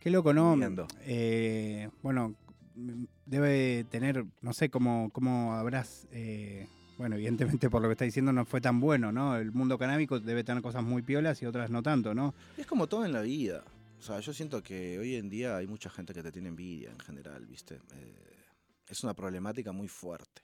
[0.00, 0.56] Qué loco, ¿no?
[1.00, 2.34] Eh, bueno,
[3.26, 6.06] debe tener, no sé cómo, cómo habrás.
[6.12, 9.36] eh, bueno, evidentemente por lo que está diciendo no fue tan bueno, ¿no?
[9.36, 12.34] El mundo canábico debe tener cosas muy piolas y otras no tanto, ¿no?
[12.56, 13.64] Es como todo en la vida.
[13.98, 16.90] O sea, yo siento que hoy en día hay mucha gente que te tiene envidia
[16.90, 17.80] en general, ¿viste?
[17.94, 18.36] Eh,
[18.88, 20.42] es una problemática muy fuerte,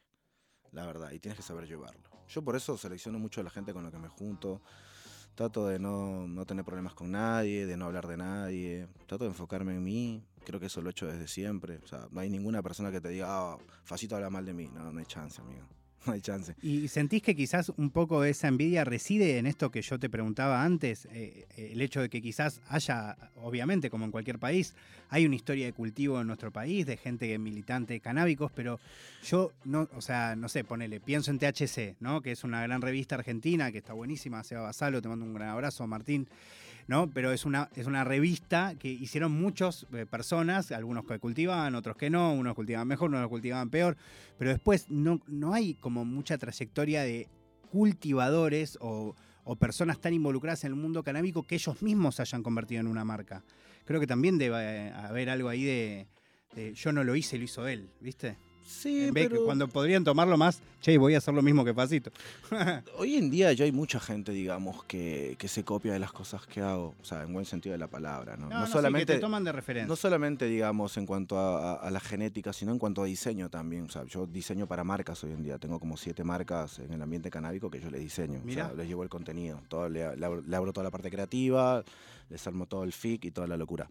[0.73, 2.11] la verdad, y tienes que saber llevarlo.
[2.29, 4.63] Yo por eso selecciono mucho a la gente con la que me junto.
[5.35, 8.89] Trato de no, no tener problemas con nadie, de no hablar de nadie.
[9.07, 10.25] Trato de enfocarme en mí.
[10.45, 11.79] Creo que eso lo he hecho desde siempre.
[11.83, 14.69] O sea, no hay ninguna persona que te diga, ah, Facito habla mal de mí.
[14.73, 15.67] No, no hay chance, amigo.
[16.07, 16.55] No hay chance.
[16.63, 20.65] ¿Y sentís que quizás un poco esa envidia reside en esto que yo te preguntaba
[20.65, 21.07] antes?
[21.07, 24.75] Eh, eh, el hecho de que quizás haya, obviamente, como en cualquier país,
[25.11, 28.81] hay una historia de cultivo en nuestro país, de gente militante de canábicos, pero
[29.25, 32.21] yo no, o sea, no sé, ponele, pienso en THC, ¿no?
[32.21, 35.51] Que es una gran revista argentina, que está buenísima, Seba Basalo, te mando un gran
[35.51, 36.29] abrazo, Martín.
[36.87, 37.11] ¿No?
[37.11, 42.11] Pero es una, es una revista que hicieron muchas personas, algunos que cultivaban, otros que
[42.11, 43.97] no, unos cultivaban mejor, unos cultivaban peor,
[44.39, 47.29] pero después no, no hay como mucha trayectoria de
[47.71, 49.15] cultivadores o,
[49.59, 53.05] personas tan involucradas en el mundo canábico que ellos mismos se hayan convertido en una
[53.05, 53.43] marca.
[53.85, 56.07] Creo que también debe haber algo ahí de
[56.75, 58.37] yo no lo hice, lo hizo él, ¿viste?
[58.65, 59.45] Sí, En vez que pero...
[59.45, 62.11] cuando podrían tomarlo más, che, voy a hacer lo mismo que Pasito.
[62.99, 66.47] Hoy en día ya hay mucha gente, digamos, que, que se copia de las cosas
[66.47, 68.49] que hago, o sea, en buen sentido de la palabra, ¿no?
[68.49, 69.89] No, No, no, sí, solamente, que te toman de referencia.
[69.89, 73.49] no solamente, digamos, en cuanto a, a- a la genética, sino en cuanto a diseño
[73.51, 73.85] también.
[73.85, 75.59] O sea, yo diseño para marcas hoy en día.
[75.59, 78.41] Tengo como siete marcas en el ambiente canábico que yo les diseño.
[78.45, 78.65] Mirá.
[78.65, 79.61] O sea, les llevo el contenido.
[79.69, 81.85] Todo, le, le abro toda la parte creativa,
[82.29, 83.89] les armo todo el FIC y toda la locura.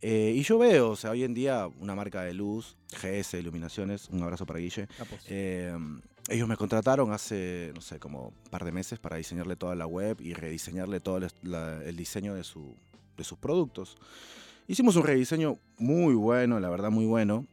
[0.00, 4.08] Eh, y yo veo, o sea, hoy en día una marca de luz, GS Iluminaciones,
[4.10, 4.86] un abrazo para Guille.
[4.98, 5.20] Capos.
[5.28, 5.76] Eh,
[6.28, 9.86] ellos me contrataron hace, no sé, como un par de meses para diseñarle toda la
[9.86, 12.74] web y rediseñarle todo el, la- el diseño de, su,
[13.16, 13.96] de sus productos.
[14.66, 17.46] Hicimos un rediseño muy bueno, la verdad muy bueno.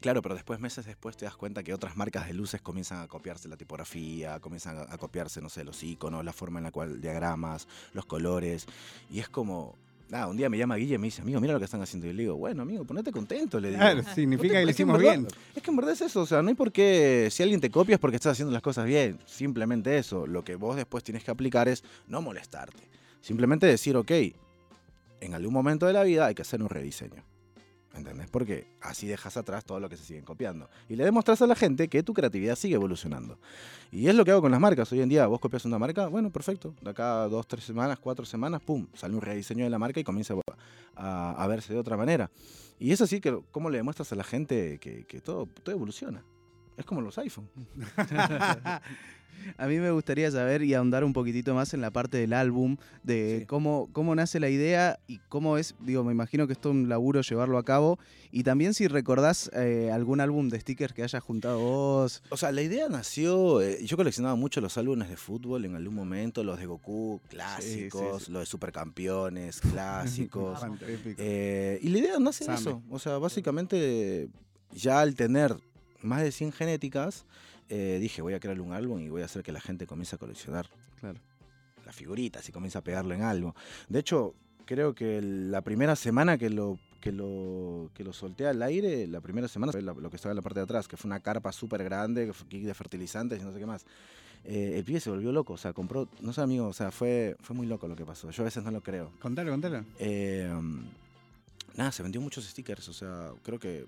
[0.00, 3.08] Claro, pero después, meses después, te das cuenta que otras marcas de luces comienzan a
[3.08, 6.70] copiarse la tipografía, comienzan a, a copiarse, no sé, los iconos, la forma en la
[6.70, 8.66] cual diagramas, los colores.
[9.10, 9.74] Y es como,
[10.08, 12.06] nada, un día me llama Guille y me dice, amigo, mira lo que están haciendo.
[12.06, 13.80] Y le digo, bueno, amigo, ponete contento, le digo.
[13.80, 15.26] Claro, significa que lo hicimos bien.
[15.54, 17.70] Es que en verdad es eso, o sea, no hay por qué, si alguien te
[17.70, 20.26] copia es porque estás haciendo las cosas bien, simplemente eso.
[20.26, 22.82] Lo que vos después tienes que aplicar es no molestarte,
[23.20, 24.12] simplemente decir, ok,
[25.20, 27.22] en algún momento de la vida hay que hacer un rediseño.
[27.98, 28.28] ¿Entendés?
[28.30, 30.70] Porque así dejas atrás todo lo que se siguen copiando.
[30.88, 33.38] Y le demostras a la gente que tu creatividad sigue evolucionando.
[33.90, 34.90] Y es lo que hago con las marcas.
[34.92, 36.74] Hoy en día vos copias una marca, bueno, perfecto.
[36.80, 40.04] De acá dos, tres semanas, cuatro semanas, pum, sale un rediseño de la marca y
[40.04, 40.34] comienza
[40.94, 42.30] a, verse de otra manera.
[42.78, 46.22] Y es así que, ¿cómo le demuestras a la gente que, todo evoluciona?
[46.78, 47.48] Es como los iPhone.
[49.56, 52.76] A mí me gustaría saber y ahondar un poquitito más en la parte del álbum,
[53.04, 53.46] de Sí.
[53.46, 56.88] cómo, cómo nace la idea y cómo es, digo, me imagino que es todo un
[56.88, 57.98] laburo llevarlo a cabo.
[58.30, 62.22] Y también si recordás eh, algún álbum de stickers que hayas juntado vos.
[62.30, 63.62] O sea, la idea nació.
[63.62, 68.24] eh, yo coleccionaba mucho los álbumes de fútbol en algún momento, los de Goku, clásicos,
[68.24, 68.32] sí.
[68.32, 70.60] los de supercampeones, clásicos.
[71.16, 72.58] Eh, y la idea nace Same.
[72.58, 72.82] eso.
[72.90, 74.28] O sea, básicamente,
[74.74, 75.56] ya al tener
[76.02, 77.24] más de 100 genéticas,
[77.68, 80.14] eh, dije, voy a crear un álbum y voy a hacer que la gente comience
[80.16, 80.68] a coleccionar
[81.00, 81.18] Claro.
[81.84, 83.54] las figuritas y comience a pegarlo en algo.
[83.88, 84.34] De hecho,
[84.64, 89.20] creo que la primera semana que lo, que lo, que lo solté al aire, la
[89.20, 91.84] primera semana lo que estaba en la parte de atrás, que fue una carpa súper
[91.84, 93.84] grande, que fue kit de fertilizantes y no sé qué más.
[94.44, 97.36] Eh, el pibe se volvió loco, o sea, compró, no sé amigo, o sea, fue,
[97.40, 98.30] fue muy loco lo que pasó.
[98.30, 99.10] Yo a veces no lo creo.
[99.20, 99.84] Contalo, contalo.
[99.98, 100.50] Eh,
[101.76, 102.88] nada, se vendió muchos stickers.
[102.88, 103.86] O sea, creo que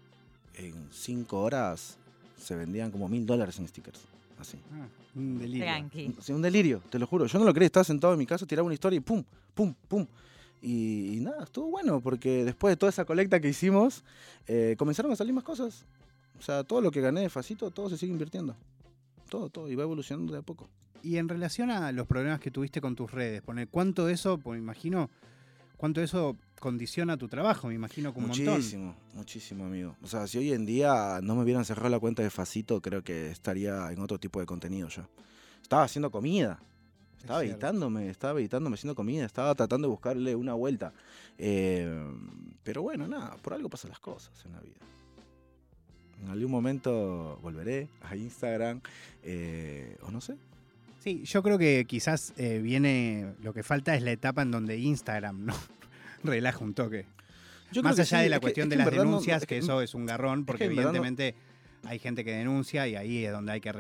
[0.55, 1.97] en cinco horas
[2.41, 4.01] se vendían como mil dólares en stickers.
[4.39, 4.59] Así.
[4.73, 5.67] Ah, un delirio.
[5.67, 6.15] Tranqui.
[6.21, 7.27] Sí, un delirio, te lo juro.
[7.27, 9.23] Yo no lo creí, estaba sentado en mi casa, tiraba una historia y pum,
[9.55, 10.07] pum, pum.
[10.63, 14.03] Y, y nada, estuvo bueno porque después de toda esa colecta que hicimos,
[14.47, 15.85] eh, comenzaron a salir más cosas.
[16.39, 18.57] O sea, todo lo que gané de Facito, todo se sigue invirtiendo.
[19.29, 20.69] Todo, todo, y va evolucionando de a poco.
[21.03, 24.39] Y en relación a los problemas que tuviste con tus redes, poner cuánto de eso,
[24.39, 25.11] pues me imagino,
[25.81, 28.45] cuánto eso condiciona tu trabajo, me imagino que un montón.
[28.45, 29.97] Muchísimo, muchísimo, amigo.
[30.03, 33.03] O sea, si hoy en día no me hubieran cerrado la cuenta de Facito, creo
[33.03, 35.09] que estaría en otro tipo de contenido ya.
[35.63, 36.61] Estaba haciendo comida.
[37.17, 40.93] Estaba Es editándome, estaba editándome haciendo comida, estaba tratando de buscarle una vuelta.
[41.39, 42.07] Eh,
[42.63, 44.77] pero bueno, nada, por algo pasan las cosas en la vida.
[46.23, 48.83] En algún momento volveré a Instagram,
[49.23, 50.37] eh, o no sé.
[51.01, 54.77] Sí, yo creo que quizás eh, viene, lo que falta es la etapa en donde
[54.79, 55.55] Instagram no
[56.23, 57.07] relaja un toque.
[57.73, 59.81] Yo Más allá sí, de la cuestión es de las no- denuncias, es que, eso
[59.81, 61.35] es un garrón, porque no- evidentemente
[61.85, 63.73] hay gente que denuncia y ahí es donde hay que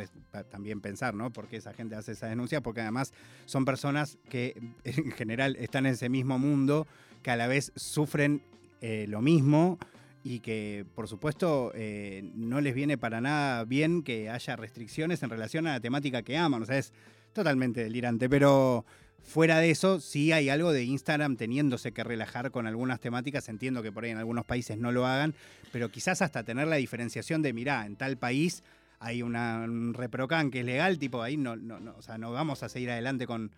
[0.50, 1.30] también pensar, ¿no?
[1.30, 3.12] Por qué esa gente hace esa denuncia, porque además
[3.44, 4.54] son personas que
[4.85, 6.87] en general están en ese mismo mundo,
[7.22, 8.40] que a la vez sufren
[8.80, 9.78] eh, lo mismo
[10.22, 15.30] y que por supuesto eh, no les viene para nada bien que haya restricciones en
[15.30, 16.92] relación a la temática que aman, o sea, es
[17.33, 18.85] totalmente delirante, pero
[19.22, 23.83] fuera de eso sí hay algo de Instagram teniéndose que relajar con algunas temáticas, entiendo
[23.83, 25.35] que por ahí en algunos países no lo hagan,
[25.72, 28.62] pero quizás hasta tener la diferenciación de, mirá, en tal país
[28.98, 32.33] hay una, un reprocan que es legal, tipo ahí no, no, no, o sea, no
[32.33, 33.50] vamos a seguir adelante con,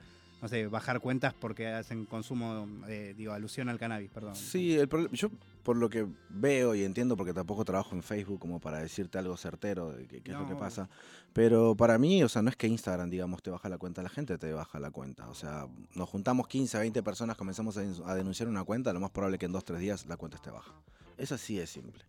[0.43, 4.35] no sé, bajar cuentas porque hacen consumo, eh, digo, alusión al cannabis, perdón.
[4.35, 5.31] Sí, el yo
[5.63, 9.37] por lo que veo y entiendo, porque tampoco trabajo en Facebook como para decirte algo
[9.37, 10.89] certero de qué, qué es lo que pasa,
[11.33, 14.09] pero para mí, o sea, no es que Instagram, digamos, te baja la cuenta, la
[14.09, 15.29] gente te baja la cuenta.
[15.29, 18.99] O sea, nos juntamos 15, 20 personas, comenzamos a, den- a denunciar una cuenta, lo
[18.99, 20.75] más probable es que en 2, 3 días la cuenta esté baja.
[21.17, 22.03] Es así de simple.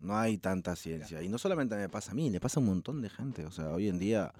[0.00, 1.22] No hay tanta ciencia.
[1.22, 3.46] Y no solamente me pasa a mí, le pasa a un montón de gente.
[3.46, 4.32] O sea, hoy en día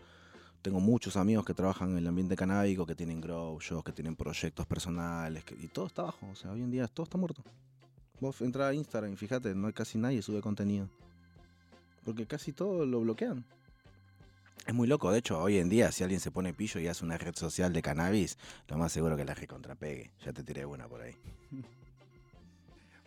[0.62, 4.14] tengo muchos amigos que trabajan en el ambiente canábico, que tienen grow shows, que tienen
[4.16, 6.28] proyectos personales, y todo está bajo.
[6.30, 7.42] O sea, hoy en día todo está muerto.
[8.20, 10.88] Vos entrás a Instagram y fíjate, no hay casi nadie sube contenido.
[12.04, 13.44] Porque casi todo lo bloquean.
[14.64, 17.04] Es muy loco, de hecho, hoy en día si alguien se pone pillo y hace
[17.04, 20.12] una red social de cannabis, lo más seguro que la recontrapegue.
[20.24, 21.16] Ya te tiré una por ahí.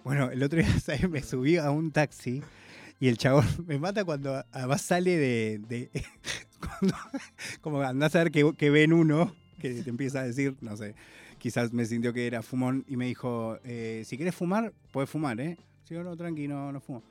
[0.04, 0.68] Bueno, el otro día
[1.10, 2.44] me subí a un taxi
[3.00, 5.58] y el chabón me mata cuando además sale de.
[5.68, 5.90] de-
[7.62, 10.96] como andás a ver que, ven uno que te empieza a decir, no sé,
[11.38, 15.40] quizás me sintió que era fumón y me dijo: eh, si quieres fumar, puedes fumar,
[15.40, 15.58] ¿eh?
[15.88, 17.04] Sí, no, tranqui, no, fumo.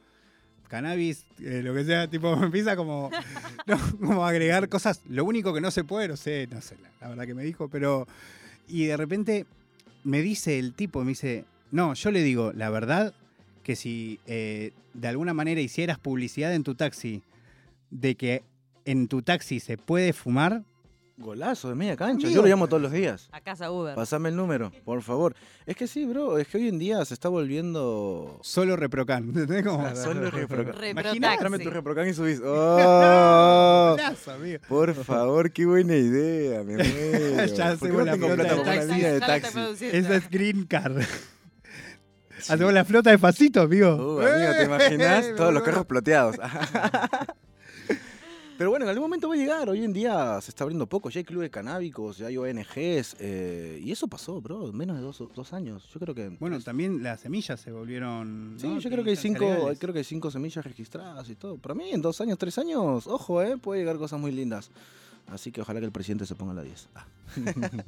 [0.68, 3.10] Cannabis, eh, lo que sea, tipo, me empieza como,
[3.66, 5.02] no, como agregar cosas.
[5.08, 7.44] Lo único que no se puede, no sé, no sé, la, la verdad que me
[7.44, 8.06] dijo, pero.
[8.66, 9.46] Y de repente
[10.04, 13.14] me dice el tipo, me dice, no, yo le digo, la verdad,
[13.64, 17.22] que si eh, de alguna manera hicieras publicidad en tu taxi
[17.90, 18.44] de que
[18.84, 20.62] en tu taxi se puede fumar,
[21.16, 22.26] Golazo de media cancha.
[22.26, 22.34] Amigo.
[22.34, 23.28] Yo lo llamo todos los días.
[23.30, 23.94] A casa Uber.
[23.94, 25.36] Pasame el número, por favor.
[25.64, 26.38] Es que sí, bro.
[26.38, 28.40] Es que hoy en día se está volviendo.
[28.42, 29.28] solo reprocan.
[29.28, 29.64] ¿Entendés?
[29.68, 30.74] Ah, solo reprocan.
[30.84, 32.40] Imaginá, Tráeme tu reprocan y subís.
[32.44, 33.90] ¡Oh!
[33.96, 34.58] Golazo, amigo.
[34.68, 37.44] Por favor, qué buena idea, me muero.
[37.54, 39.86] Ya ¿Por qué hacemos la flota de línea de taxi?
[39.86, 41.00] Esa es Green Card.
[42.38, 43.94] Hacemos la flota de pasito, amigo.
[43.94, 45.24] Uh, amigo, ¿te imaginas?
[45.26, 46.36] Eh, Todos los carros ploteados.
[48.56, 49.68] Pero bueno, en algún momento va a llegar.
[49.68, 51.10] Hoy en día se está abriendo poco.
[51.10, 53.16] Ya hay clubes canábicos, ya hay ONGs.
[53.18, 54.68] eh, y eso pasó, bro.
[54.68, 55.88] en Menos de dos, dos años.
[55.92, 56.28] Yo creo que.
[56.28, 58.54] Bueno, también las semillas se volvieron.
[58.58, 58.78] Sí, ¿no?
[58.78, 59.44] yo creo que hay cinco,
[59.78, 61.58] creo que hay cinco semillas registradas y todo.
[61.58, 64.70] Para mí, en dos años, tres años, ojo, eh, puede llegar cosas muy lindas.
[65.26, 66.88] Así que ojalá que el presidente se ponga a la 10.
[66.94, 67.06] Ah.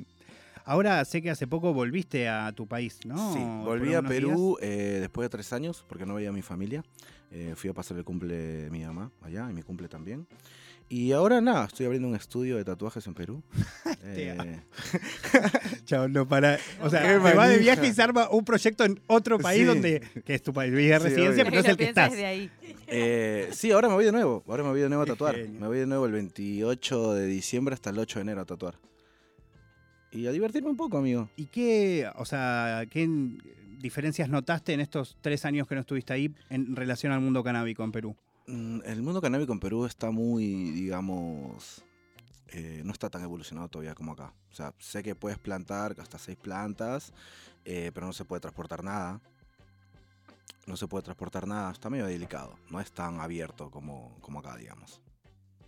[0.65, 3.33] Ahora sé que hace poco volviste a tu país, ¿no?
[3.33, 4.03] Sí, volví a.
[4.03, 6.83] Perú eh, después de tres años porque no veía a mi familia.
[7.31, 10.27] Eh, fui a pasar el cumple de mi mamá allá y mi cumple también.
[10.89, 13.43] Y ahora nada, estoy abriendo un estudio de tatuajes en Perú.
[14.09, 14.61] Eh,
[15.85, 16.59] Chao, no para.
[16.81, 19.65] O sea, se va de viaje y se arma un proyecto en otro país Sí.
[19.67, 20.01] donde.
[20.25, 21.45] que es tu país de residencia, obvio.
[21.45, 22.13] pero no es el que estás.
[22.13, 22.51] de ahí.
[22.87, 24.45] eh, sí, ahora me voy de nuevo.
[24.47, 25.37] Ahora me voy de nuevo a tatuar.
[25.37, 28.79] Me voy de nuevo el 28 de diciembre hasta el 8 de enero a tatuar.
[30.13, 31.29] Y a divertirme un poco, amigo.
[31.37, 33.09] ¿Y qué, o sea, qué
[33.79, 37.85] diferencias notaste en estos tres años que no estuviste ahí en relación al mundo canábico
[37.85, 38.17] en Perú?
[38.47, 41.85] Mm, El mundo canábico en Perú está muy, digamos,
[42.49, 44.33] eh, no está tan evolucionado todavía como acá.
[44.51, 47.13] O sea, sé que puedes plantar hasta seis plantas,
[47.65, 49.21] eh, pero no se puede transportar nada.
[50.67, 52.57] No se puede transportar nada, está medio delicado.
[52.71, 55.01] No es tan abierto como, como acá, digamos.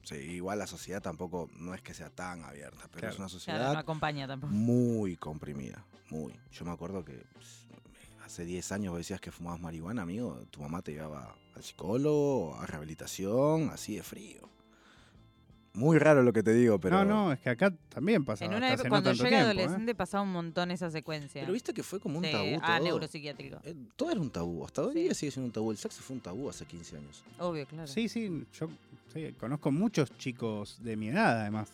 [0.02, 3.12] Sí, igual la sociedad tampoco no es que sea tan abierta, pero Claro.
[3.12, 4.52] es una Claro, sociedad no acompaña tampoco.
[4.52, 6.32] muy comprimida, muy.
[6.50, 7.67] Yo me acuerdo que pues,
[8.28, 12.54] hace 10 años vos decías que fumabas marihuana, amigo, tu mamá te llevaba al psicólogo,
[12.60, 14.48] a rehabilitación, así de frío.
[15.72, 17.04] Muy raro lo que te digo, pero...
[17.04, 18.44] No, no, es que acá también pasa.
[18.44, 19.62] En una época, hace no cuando tanto yo era tiempo, ¿eh?
[19.62, 21.40] adolescente pasaba un montón esa secuencia.
[21.40, 22.84] Pero viste que fue como un Sí, tabú ah, todo.
[22.84, 23.60] neuropsiquiátrico.
[23.64, 25.02] Eh, todo era un tabú, hasta hoy Sí.
[25.04, 25.70] día sigue siendo un tabú.
[25.70, 27.24] El sexo fue un tabú hace 15 años.
[27.38, 27.86] Obvio, claro.
[27.86, 28.68] Sí, sí, yo
[29.14, 31.70] sí, conozco muchos chicos de mi edad, además,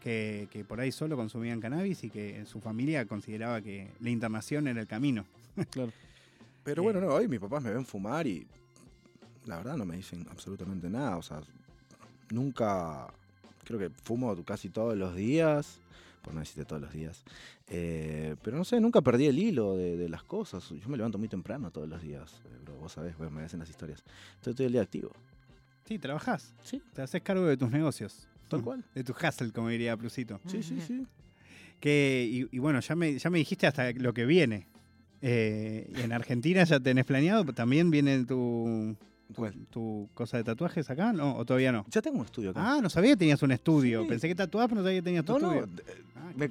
[0.00, 4.68] que, que por ahí solo consumían cannabis y que su familia consideraba que la internación
[4.68, 5.24] era el camino.
[6.64, 6.84] Pero Eh.
[6.84, 8.46] bueno, no, hoy mis papás me ven fumar y
[9.46, 11.16] la verdad no me dicen absolutamente nada.
[11.16, 11.40] O sea,
[12.30, 13.06] nunca,
[13.64, 15.78] creo que fumo casi todos los días,
[16.22, 17.22] por no decirte todos los días.
[17.68, 20.68] Eh, pero no sé, nunca perdí el hilo de, de las cosas.
[20.70, 23.60] Yo me levanto muy temprano todos los días, eh, bro, vos sabés, bueno, me hacen
[23.60, 24.02] las historias.
[24.36, 25.10] Estoy todo el día activo.
[25.84, 28.28] Sí, trabajás, Sí, te haces cargo de tus negocios.
[28.48, 28.84] Tal cual.
[28.94, 30.40] De tu hustle, como diría Plusito.
[30.46, 31.06] Sí, sí, sí.
[31.80, 34.66] Que, y, y bueno, ya me, ya me dijiste hasta lo que viene.
[35.22, 38.96] Eh, en Argentina ya tenés planeado, también viene tu,
[39.70, 41.36] tu cosa de tatuajes acá, ¿no?
[41.36, 41.84] ¿O todavía no?
[41.90, 42.60] Ya tengo un estudio acá.
[42.62, 44.02] Ah, no sabía que tenías un estudio.
[44.02, 44.08] Sí.
[44.08, 45.68] Pensé que tatuabas, pero no sabía que tenías tu no, estudio.
[46.16, 46.48] Ah, me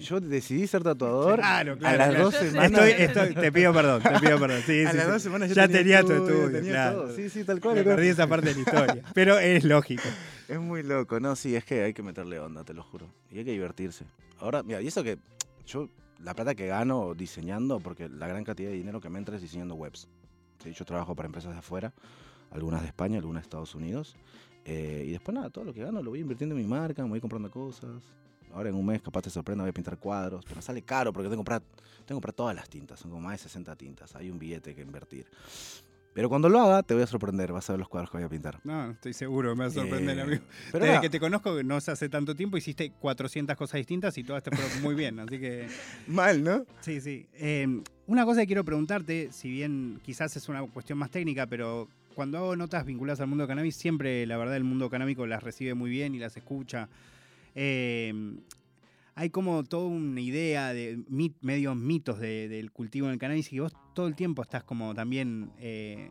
[0.00, 1.38] yo decidí ser tatuador.
[1.38, 2.24] Claro, claro, a las claro.
[2.24, 2.72] dos semanas.
[2.72, 4.60] Estoy, estoy- te pido perdón, te pido perdón.
[4.66, 7.02] Sí, a sí, las dos semanas yo Ya tenía, tenía tu estudio, tenía claro.
[7.02, 7.16] todo.
[7.16, 7.76] Sí, sí, tal cual.
[7.76, 9.02] Me perdí esa parte de la historia.
[9.14, 10.02] Pero es lógico.
[10.48, 13.06] Es muy loco, no, sí, es que hay que meterle onda, te lo juro.
[13.30, 14.04] Y hay que divertirse.
[14.38, 15.18] Ahora, mira, y eso que
[15.66, 19.36] yo, la plata que gano diseñando, porque la gran cantidad de dinero que me entra
[19.36, 20.06] es diseñando webs.
[20.62, 21.94] Sí, yo trabajo para empresas de afuera,
[22.50, 24.16] algunas de España, algunas de Estados Unidos.
[24.66, 27.10] eh, y después nada, todo lo que gano lo voy invirtiendo en mi marca, me
[27.10, 28.02] voy comprando cosas.
[28.52, 31.24] Ahora en un mes capaz te sorprenda, voy a pintar cuadros, pero sale caro porque
[31.28, 34.14] tengo que comprar, tengo que comprar todas las tintas, son como más de 60 tintas,
[34.14, 35.26] hay un billete que invertir.
[36.14, 38.24] Pero cuando lo haga, te voy a sorprender, vas a ver los cuadros que voy
[38.24, 38.60] a pintar.
[38.64, 40.42] No, estoy seguro, me va a sorprender, Eh, amigo.
[40.70, 44.22] Pero Desde que te conozco, no sé hace tanto tiempo, hiciste 400 cosas distintas y
[44.22, 45.18] todas te fueron muy bien.
[45.18, 45.66] Así que,
[46.06, 46.64] mal, ¿no?
[46.80, 47.26] sí, sí.
[47.34, 47.66] Eh,
[48.06, 52.38] una cosa que quiero preguntarte, si bien quizás es una cuestión más técnica, pero cuando
[52.38, 55.90] hago notas vinculadas al mundo cannabis, siempre la verdad el mundo canábico las recibe muy
[55.90, 56.88] bien y las escucha.
[57.56, 58.12] Eh,
[59.16, 63.52] hay como toda una idea de mit- medios mitos de- del cultivo en el cannabis
[63.52, 66.10] y vos todo el tiempo estás como también eh,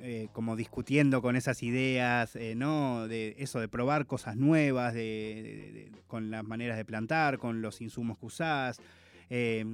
[0.00, 3.06] eh, como discutiendo con esas ideas, eh, ¿no?
[3.06, 7.80] De eso, de probar cosas nuevas, de, de- con las maneras de plantar, con los
[7.80, 8.80] insumos que usás,
[9.30, 9.64] eh,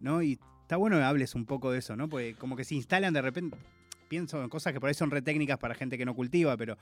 [0.00, 0.22] ¿no?
[0.22, 2.08] Y está bueno que hables un poco de eso, ¿no?
[2.08, 3.56] Porque como que se instalan de repente,
[4.08, 6.76] pienso en cosas que por ahí son re técnicas para gente que no cultiva, pero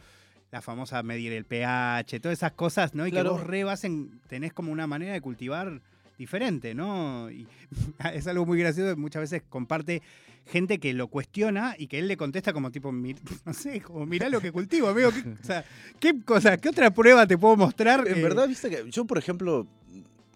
[0.50, 3.06] la famosa medir el pH, todas esas cosas, ¿no?
[3.06, 3.30] Y Claro.
[3.34, 5.80] que vos re vas en- tenés como una manera de cultivar
[6.18, 7.30] diferente, ¿no?
[7.30, 7.46] Y
[8.14, 10.02] es algo muy gracioso, que muchas veces comparte
[10.46, 13.14] gente que lo cuestiona y que él le contesta como tipo, "Mi-
[13.46, 15.10] no sé, como mirá lo que cultivo, amigo.
[15.12, 15.64] ¿qué, o sea,
[16.00, 18.06] ¿qué cosa, qué otra prueba te puedo mostrar?
[18.08, 19.66] En verdad, viste que yo, por ejemplo,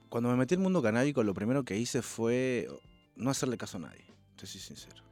[0.08, 2.68] cuando me metí en el mundo canábico, lo primero que hice fue
[3.16, 4.04] no hacerle caso a nadie.
[4.36, 5.02] Te soy sincero.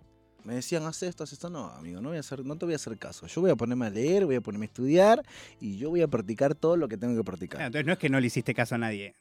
[0.44, 1.48] Me decían, haz esto, haz esto.
[1.50, 3.26] No, amigo, no, voy a hacer, no te voy a hacer caso.
[3.28, 5.22] Yo voy a ponerme a leer, voy a ponerme a estudiar
[5.60, 7.60] y yo voy a practicar todo lo que tengo que practicar.
[7.62, 9.14] entonces no es que no le hiciste caso a nadie.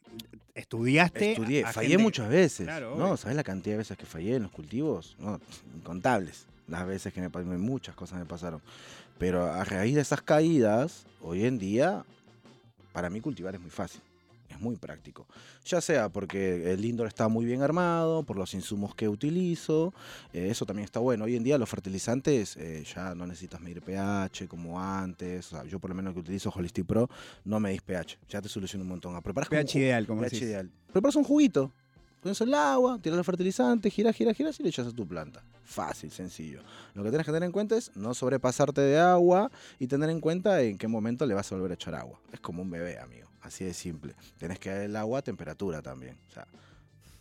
[0.55, 1.31] Estudiaste.
[1.31, 2.65] Estudié, a- fallé gente- muchas veces.
[2.65, 3.15] Claro, ¿no?
[3.17, 5.15] ¿Sabes la cantidad de veces que fallé en los cultivos?
[5.19, 5.39] No,
[5.75, 6.45] incontables.
[6.67, 8.61] Las veces que me pasaron, muchas cosas me pasaron.
[9.17, 12.03] Pero a raíz de esas caídas, hoy en día,
[12.93, 14.01] para mí cultivar es muy fácil.
[14.61, 15.27] Muy práctico.
[15.65, 19.91] Ya sea porque el indoor está muy bien armado, por los insumos que utilizo,
[20.33, 21.25] eh, eso también está bueno.
[21.25, 25.47] Hoy en día los fertilizantes eh, ya no necesitas medir pH como antes.
[25.47, 27.09] O sea, yo por lo menos que utilizo Holistic Pro
[27.43, 28.19] no medís pH.
[28.29, 29.15] Ya te soluciona un montón.
[29.15, 30.47] Ah, Preparas como pH un- ideal, como pH decís.
[30.47, 30.71] ideal.
[30.93, 31.71] Preparas un juguito.
[32.21, 35.43] Pones el agua, tiras el fertilizante, giras, giras, giras y le echas a tu planta.
[35.63, 36.61] Fácil, sencillo.
[36.93, 39.49] Lo que tienes que tener en cuenta es no sobrepasarte de agua
[39.79, 42.19] y tener en cuenta en qué momento le vas a volver a echar agua.
[42.31, 43.30] Es como un bebé, amigo.
[43.41, 44.13] Así de simple.
[44.37, 46.15] Tenés que dar el agua a temperatura también.
[46.29, 46.45] O sea,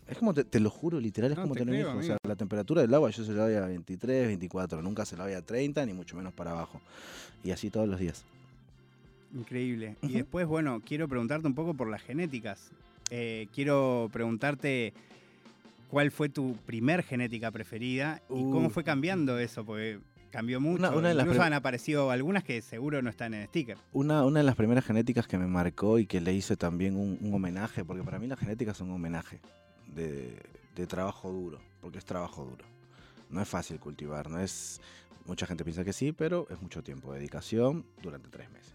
[0.06, 2.00] es como, te, te lo juro, literal, es No, como te tener un creo, hijo.
[2.00, 4.82] O sea, la temperatura del agua yo se la doy a 23, 24.
[4.82, 6.80] Nunca se la doy a 30, ni mucho menos para abajo.
[7.44, 8.24] Y así todos los días.
[9.34, 9.96] Increíble.
[10.02, 12.70] Y después, bueno, quiero preguntarte un poco por las genéticas.
[13.10, 14.92] Eh, quiero preguntarte
[15.88, 18.70] cuál fue tu primer genética preferida y cómo Uh.
[18.70, 20.00] fue cambiando eso, porque
[20.30, 20.78] cambió mucho.
[20.88, 23.76] Una- una de las Incluso prim- han aparecido algunas que seguro no están en sticker.
[23.92, 27.18] Una, una de las primeras genéticas que me marcó y que le hice también un,
[27.20, 29.40] un homenaje, porque para mí las genéticas son un homenaje
[29.94, 30.36] de,
[30.76, 32.64] de trabajo duro, porque es trabajo duro.
[33.28, 34.80] No es fácil cultivar, no es.
[35.26, 38.74] Mucha gente piensa que sí, pero es mucho tiempo, dedicación durante tres meses.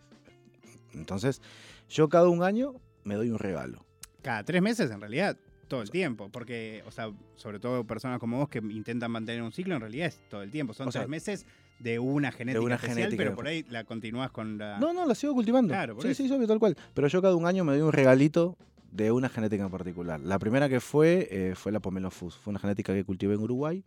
[0.94, 1.42] Entonces,
[1.90, 3.84] yo cada un año me doy un regalo.
[4.22, 5.38] Cada tres meses, en realidad,
[5.68, 6.30] todo el tiempo.
[6.30, 10.08] Porque, o sea, sobre todo personas como vos que intentan mantener un ciclo, en realidad
[10.08, 10.74] es todo el tiempo.
[10.74, 11.46] Son O sea, tres meses
[11.80, 13.24] de una genética una especial, genética.
[13.24, 14.80] pero por ahí la continúas con la...
[14.80, 15.74] No, no, la sigo cultivando.
[15.74, 16.24] Claro, por sí, eso.
[16.24, 16.78] sí, obvio, tal cual.
[16.94, 18.58] Pero yo cada un año me doy un regalito
[18.92, 20.20] de una genética en particular.
[20.22, 22.36] La primera que fue eh, fue la Pomelo Fus.
[22.38, 23.84] Fue una genética que cultivé en Uruguay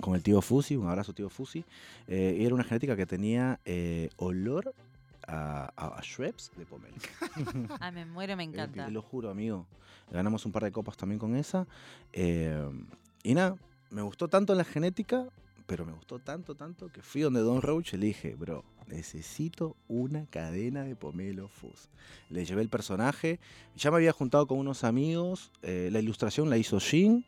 [0.00, 0.76] con el tío Fusi.
[0.76, 1.64] Un abrazo, tío Fusi.
[2.08, 4.74] Eh, y era una genética que tenía eh, olor
[5.30, 6.96] a, a, a Schweppes de pomelo.
[7.80, 8.86] Ah, me muero, me Eh, encanta.
[8.86, 9.66] Te lo juro, amigo.
[10.10, 11.66] Ganamos un par de copas también con esa.
[12.12, 12.68] Eh,
[13.22, 13.56] y nada,
[13.90, 15.26] me gustó tanto la genética,
[15.66, 19.76] pero me gustó tanto, tanto, que fui donde Don Roach y le dije, bro, necesito
[19.86, 21.88] una cadena de pomelo fuzz.
[22.28, 23.38] Le llevé el personaje.
[23.76, 25.52] Ya me había juntado con unos amigos.
[25.62, 27.24] eh, la ilustración la hizo Jin.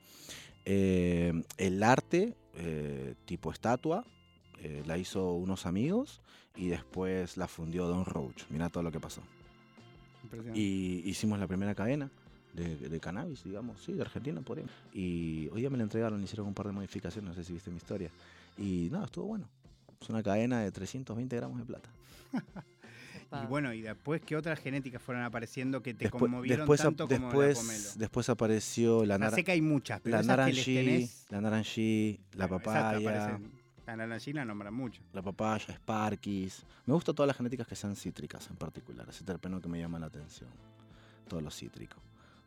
[0.64, 4.04] eh, el arte, eh, tipo estatua,
[4.62, 6.20] eh, la hizo unos amigos.
[6.54, 8.44] Y después la fundió Don Roach.
[8.50, 9.22] Mira todo lo que pasó.
[10.22, 10.60] Impresionante.
[10.60, 12.10] Y hicimos la primera cadena
[12.52, 14.64] de, de cannabis, digamos, sí, de Argentina, por ahí.
[14.92, 17.70] Y hoy día me la entregaron, hicieron un par de modificaciones, no sé si viste
[17.70, 18.10] mi historia.
[18.58, 19.48] Y nada, estuvo bueno.
[20.00, 21.88] Es una cadena de 320 gramos de plata.
[23.42, 27.08] Y bueno, y después, ¿qué otras genéticas fueron apareciendo que te Después, conmovieron después, tanto
[27.08, 27.88] como la después, pomelo?
[27.96, 31.26] después apareció la, O sea, nar- sé que hay muchas, pero la tenés...
[31.30, 33.40] la naranjí, la bueno, papaya.
[33.86, 35.02] La naranjí la nombran mucho.
[35.12, 36.64] la papaya, Sparkies.
[36.86, 39.08] Me gustan todas las genéticas que sean cítricas en particular.
[39.08, 40.50] Ese terpeno que me llama la atención.
[41.28, 41.96] Todo lo cítrico.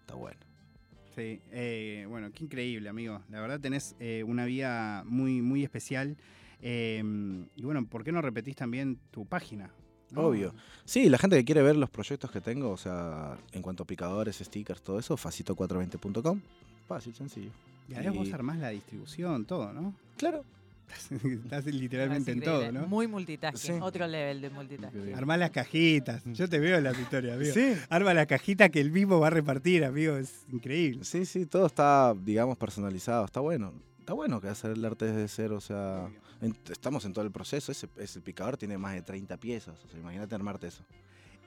[0.01, 0.39] Está bueno.
[1.15, 3.21] Sí, eh, bueno, qué increíble, amigo.
[3.29, 6.17] La verdad tenés eh, una vida muy, muy especial.
[6.61, 7.01] Eh,
[7.55, 9.69] y bueno, ¿por qué no repetís también tu página?
[10.13, 10.53] Obvio.
[10.86, 13.88] Sí, la gente que quiere ver los proyectos que tengo, o sea, en cuanto a
[13.88, 16.41] picadores, stickers, todo eso, facito420.com.
[16.88, 17.51] Fácil, sencillo.
[17.89, 19.93] Y además vos armás la distribución, todo, ¿no?
[20.17, 20.43] Claro.
[20.88, 22.88] Estás, estás literalmente en todo, ¿no?
[22.88, 23.79] Muy multitasking, Sí.
[23.81, 25.13] otro level de multitasking.
[25.15, 26.23] Armás las cajitas.
[26.25, 27.53] Yo te veo en las historias, amigo.
[27.53, 27.73] Sí.
[27.89, 30.15] Arma la cajita que el mismo va a repartir, amigo.
[30.17, 31.03] Es increíble.
[31.03, 33.25] Sí, sí, todo está, digamos, personalizado.
[33.25, 33.73] Está bueno.
[33.99, 36.07] Está bueno que hacer el arte desde cero, o sea,
[36.39, 37.71] en- estamos en todo el proceso.
[37.71, 40.83] Ese, ese picador tiene más de 30 piezas, o sea, imagínate armarte eso.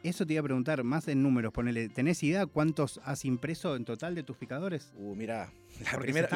[0.03, 1.88] Eso te iba a preguntar, más en números, ponele.
[1.88, 4.92] ¿Tenés idea cuántos has impreso en total de tus picadores?
[4.96, 6.28] Uh, mira, la Porque primera,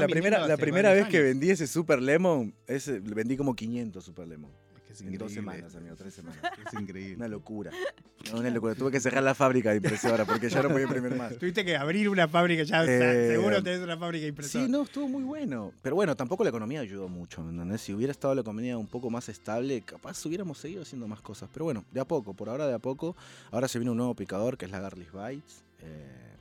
[0.47, 4.51] la primera, la vez que vendí ese Super Lemon, ese, vendí como 500 Super Lemon.
[4.93, 6.39] Es En dos semanas, amigo, tres semanas.
[6.67, 7.17] Es increíble.
[7.17, 7.71] Una locura.
[8.35, 8.75] Una locura.
[8.75, 11.39] Tuve que cerrar la fábrica de impresora porque ya no podía imprimir más.
[11.39, 14.67] Tuviste que abrir una fábrica ya, Eh, seguro tenés una fábrica impresora.
[14.67, 15.73] Sí, no, estuvo muy bueno.
[15.81, 17.81] Pero bueno, tampoco la economía ayudó mucho, ¿me entendés?
[17.81, 21.49] Si hubiera estado la economía un poco más estable, capaz hubiéramos seguido haciendo más cosas.
[21.53, 23.17] Pero bueno, de a poco, por ahora de a poco.
[23.51, 26.37] Ahora se viene un nuevo picador que es la Garlic Bites, eh,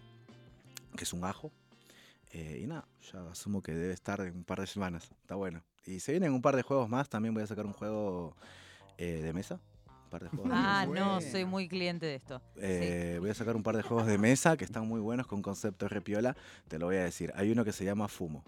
[0.97, 1.51] que es un ajo.
[2.33, 5.11] Eh, y nada, ya asumo que debe estar en un par de semanas.
[5.21, 5.63] Está bueno.
[5.85, 7.09] Y se vienen un par de juegos más.
[7.09, 8.35] También voy a sacar un juego
[8.97, 9.59] eh, de mesa.
[10.05, 12.41] Un par de juegos de Ah, no, soy muy cliente de esto.
[12.57, 15.41] Eh, Voy a sacar un par de juegos de mesa que están muy buenos con
[15.41, 16.35] concepto repiola.
[16.67, 17.31] Te lo voy a decir.
[17.35, 18.43] Hay uno que se llama Fumo.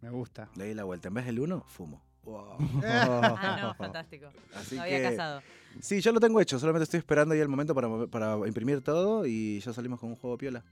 [0.00, 0.48] Me gusta.
[0.56, 1.08] Le di la vuelta.
[1.08, 2.02] En vez del uno, fumo.
[2.24, 2.56] Wow.
[2.84, 4.26] Ah, no, fantástico.
[4.54, 5.02] Así había que.
[5.16, 5.40] casado.
[5.80, 6.58] Sí, ya lo tengo hecho.
[6.58, 10.16] Solamente estoy esperando ahí el momento para, para imprimir todo y ya salimos con un
[10.16, 10.64] juego piola.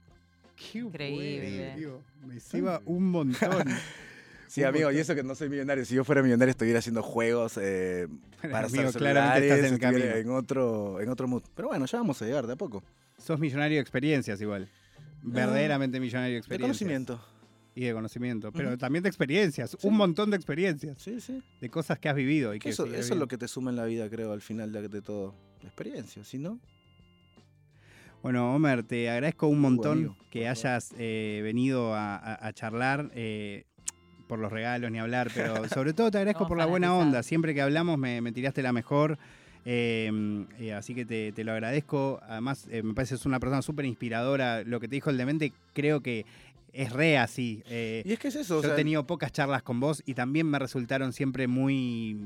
[0.55, 1.73] Qué Increíble.
[1.75, 2.01] bueno.
[2.25, 3.65] Me ceba un montón.
[4.47, 5.83] Sí, Un amigo, y eso que no soy millonario.
[5.85, 8.07] Si yo fuera millonario, estuviera haciendo juegos eh,
[8.43, 10.31] para amigo, claramente estás en el estuviera camino.
[10.31, 11.41] en otro, en otro mood.
[11.55, 12.81] Pero bueno, ya vamos a llegar de a poco.
[13.17, 14.69] Sos millonario de experiencias igual.
[15.23, 16.67] Verdaderamente millonario de De experiencias.
[16.79, 17.19] conocimiento.
[17.73, 18.51] Y de conocimiento.
[18.53, 19.71] Pero también de experiencias.
[19.71, 19.77] Sí.
[19.87, 21.01] Un montón de experiencias.
[21.01, 21.43] Sí, sí.
[21.59, 22.53] De cosas que has vivido.
[22.53, 24.71] Y que Eso, eso es lo que te suma en la vida, creo, al final
[24.71, 25.33] de, de todo.
[25.63, 26.59] La experiencia, si no.
[28.25, 33.11] Bueno, Homer, te agradezco un montón que hayas eh, venido a, a- a charlar.
[33.13, 33.65] eh,
[34.27, 37.21] por los regalos ni hablar, pero sobre todo te agradezco por la buena onda.
[37.21, 39.19] Siempre que hablamos me, me tiraste la mejor.
[39.63, 40.11] eh,
[40.57, 42.19] eh, así que te, te lo agradezco.
[42.27, 44.63] Además, eh, me parece que es una persona súper inspiradora.
[44.63, 46.25] Lo que te dijo el demente, creo que
[46.73, 47.61] es re así.
[47.69, 50.15] eh, Y es que es eso, o yo he tenido pocas charlas con vos y
[50.15, 52.17] también me resultaron siempre muy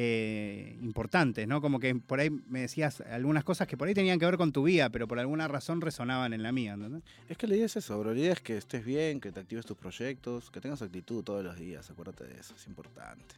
[0.00, 1.60] eh, importantes, ¿no?
[1.60, 4.52] Como que por ahí me decías algunas cosas que por ahí tenían que ver con
[4.52, 7.02] tu vida, pero por alguna razón resonaban en la mía, ¿entendés?
[7.28, 8.14] es que la idea es eso, bro.
[8.14, 11.42] La idea es que estés bien, que te actives tus proyectos, que tengas actitud todos
[11.42, 11.90] los días.
[11.90, 13.34] Acuérdate de eso, es importante.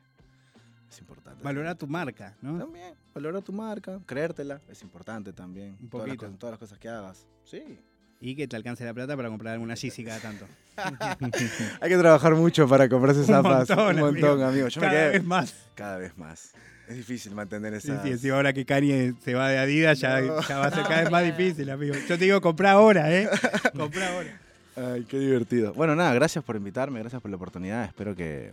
[0.91, 1.43] Es importante.
[1.43, 2.59] Valorar tu marca, ¿no?
[2.59, 5.79] También, valorar tu marca, creértela, es importante también.
[5.81, 6.27] Un Todas las, poquito.
[6.27, 7.27] cosas, todas las cosas que hagas.
[7.45, 7.79] Sí.
[8.21, 10.47] Y que te alcance la plata para comprar alguna Yeezy cada tanto.
[11.81, 13.69] Hay que trabajar mucho para comprarse Un zapas.
[13.69, 14.45] montón, un montón, amigo.
[14.47, 14.69] amigo.
[14.69, 15.55] Yo me Cada quedé vez más.
[15.75, 16.53] cada vez más.
[16.89, 18.03] Es difícil mantener esa.
[18.03, 20.41] sí, sí, ahora que Kanye se va de Adidas ya, No.
[20.43, 21.95] ya va a ser cada vez más difícil, amigo.
[22.09, 23.29] Yo te digo, comprá ahora, ¿eh?
[23.79, 24.41] comprá ahora.
[24.77, 25.73] Ay, qué divertido.
[25.75, 27.85] Bueno, nada, gracias por invitarme, gracias por la oportunidad.
[27.85, 28.53] Espero que,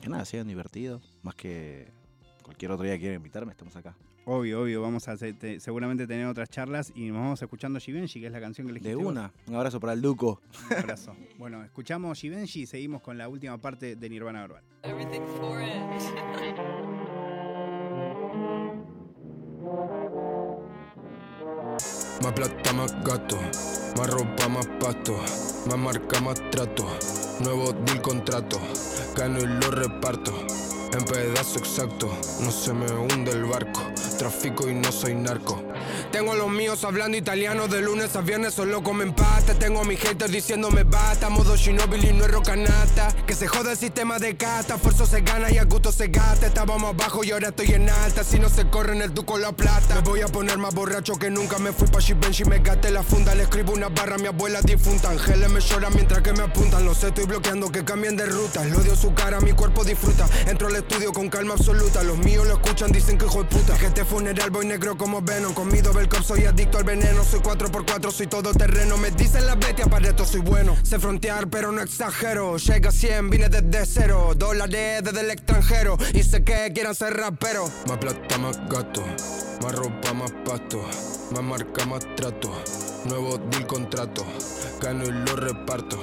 [0.00, 1.16] que nada, sean divertidos.
[1.22, 1.86] Más que
[2.42, 3.94] cualquier otro día que quieran invitarme, estamos acá.
[4.28, 8.20] Obvio, obvio, vamos a hacer- te- seguramente tener otras charlas y nos vamos escuchando Givenchy,
[8.20, 9.06] que es la canción que elegiste De vos.
[9.06, 9.32] una.
[9.46, 10.40] Un abrazo para el Duco.
[10.70, 11.14] Un abrazo.
[11.38, 14.62] Bueno, escuchamos Givenchy y seguimos con la última parte de Nirvana Verbal.
[14.82, 15.70] everything for it.
[22.22, 23.36] Más plata, más gato,
[23.98, 25.12] más ropa, más pasto,
[25.68, 26.86] más marca, más trato,
[27.40, 28.58] nuevo deal contrato,
[29.14, 30.32] gano y lo reparto,
[30.96, 32.08] en pedazo exacto,
[32.42, 33.82] no se me hunde el barco,
[34.16, 35.62] trafico y no soy narco.
[36.10, 39.54] Tengo a los míos hablando italiano de lunes a viernes, solo comen pasta.
[39.54, 43.08] Tengo a mis haters diciéndome basta, modo Shinobi no es rocanata.
[43.26, 46.46] Que se joda el sistema de casta, esfuerzo se gana y a gusto se gasta.
[46.46, 49.52] Estábamos abajo y ahora estoy en alta, si no se corre en el duco la
[49.52, 49.96] plata.
[49.96, 53.02] Me voy a poner más borracho que nunca, me fui pa' Givenchy, me gasté la
[53.02, 53.34] funda.
[53.34, 56.84] Le escribo una barra a mi abuela difunta, ángeles me lloran mientras que me apuntan.
[56.84, 58.64] Lo sé, estoy bloqueando que cambien de ruta.
[58.64, 60.26] Lo odio su cara, mi cuerpo disfruta.
[60.46, 62.02] Entro al estudio con calma absoluta.
[62.02, 63.76] Los míos lo escuchan, dicen que hijo de puta.
[64.06, 65.52] Funeral voy negro como Venom.
[65.52, 67.24] Con mi double cup soy adicto al veneno.
[67.24, 68.96] Soy 4x4, soy todo terreno.
[68.96, 70.76] Me dicen las bestias, para esto soy bueno.
[70.82, 72.56] Sé frontear, pero no exagero.
[72.56, 74.32] Llega a 100, vine desde cero.
[74.36, 75.98] Dólares desde el extranjero.
[76.14, 77.70] Y sé que quieran ser rapero.
[77.88, 79.04] Más plata, más gato.
[79.62, 80.82] Más ropa, más pasto.
[81.32, 82.52] Más marca, más trato.
[83.04, 84.24] Nuevo deal contrato.
[84.80, 85.98] Gano y lo reparto.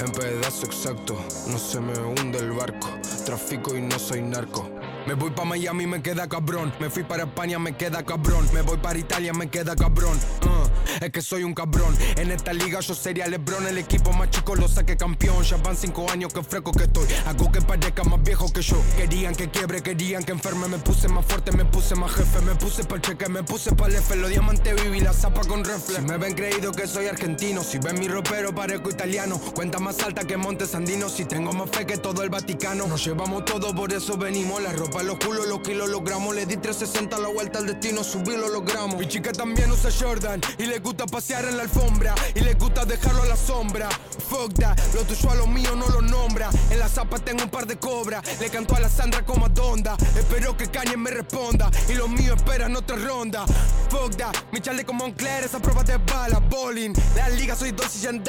[0.00, 1.18] En pedazo exacto,
[1.48, 2.88] no se me hunde el barco.
[3.24, 4.77] Trafico y no soy narco.
[5.06, 6.72] Me voy pa' Miami, me queda cabrón.
[6.80, 8.46] Me fui para España, me queda cabrón.
[8.52, 10.18] Me voy para Italia, me queda cabrón.
[10.42, 11.96] Uh, es que soy un cabrón.
[12.16, 13.66] En esta liga yo sería Lebron.
[13.66, 15.42] El equipo más chico lo saqué campeón.
[15.44, 17.06] Ya van cinco años que fresco que estoy.
[17.26, 18.76] Hago que parezca más viejo que yo.
[18.96, 20.68] Querían que quiebre, querían que enferme.
[20.68, 22.40] Me puse más fuerte, me puse más jefe.
[22.42, 24.16] Me puse pa'l cheque, me puse pa'l F.
[24.16, 26.00] Los diamantes viví la zapa con reflex.
[26.00, 27.62] Si me ven creído que soy argentino.
[27.62, 29.40] Si ven mi ropero, parezco italiano.
[29.54, 31.08] Cuenta más alta que Montes Andino.
[31.08, 32.86] Si tengo más fe que todo el Vaticano.
[32.86, 34.60] Nos llevamos todo, por eso venimos.
[34.62, 36.34] La ropa, los culos, los kilos, logramos.
[36.34, 38.04] Le di 360 a la vuelta al destino.
[38.04, 38.98] Subí, lo logramos.
[38.98, 40.40] Mi chica también usa Jordan.
[40.58, 42.14] Y le gusta pasear en la alfombra.
[42.34, 43.88] Y le gusta dejarlo a la sombra.
[44.28, 46.50] Fuck that, lo tuyo a lo mío no lo nombra.
[46.70, 48.22] En la zapa tengo un par de cobras.
[48.40, 49.96] Le canto a la Sandra como a Donda.
[50.16, 51.70] Espero que Kanye me responda.
[51.88, 53.46] Y los míos esperan otra ronda.
[53.90, 56.40] Fuck that, mi chaleco Moncler, esa prueba de bala.
[56.40, 58.22] Bowling, la liga soy dos y en.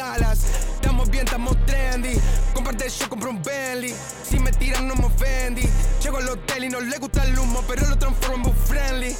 [0.75, 2.19] Estamos bien, estamos trendy.
[2.53, 3.93] Comparte yo compro un Bentley.
[4.23, 5.67] Si me tiran no me ofendí.
[6.01, 9.15] Llego al hotel no le gusta el humo, pero lo en friendly.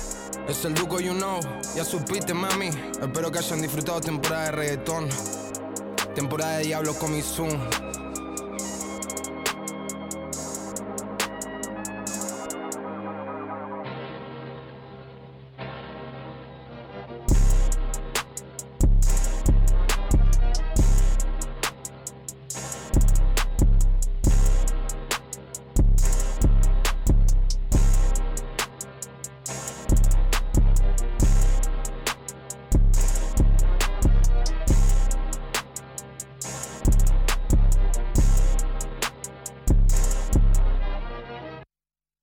[0.47, 1.39] Es el Duco, you know,
[1.75, 2.69] ya supiste, mami.
[3.01, 5.09] Espero que hayan disfrutado temporada de reggaetón.
[6.15, 7.49] Temporada de Diablo con mi Zoom.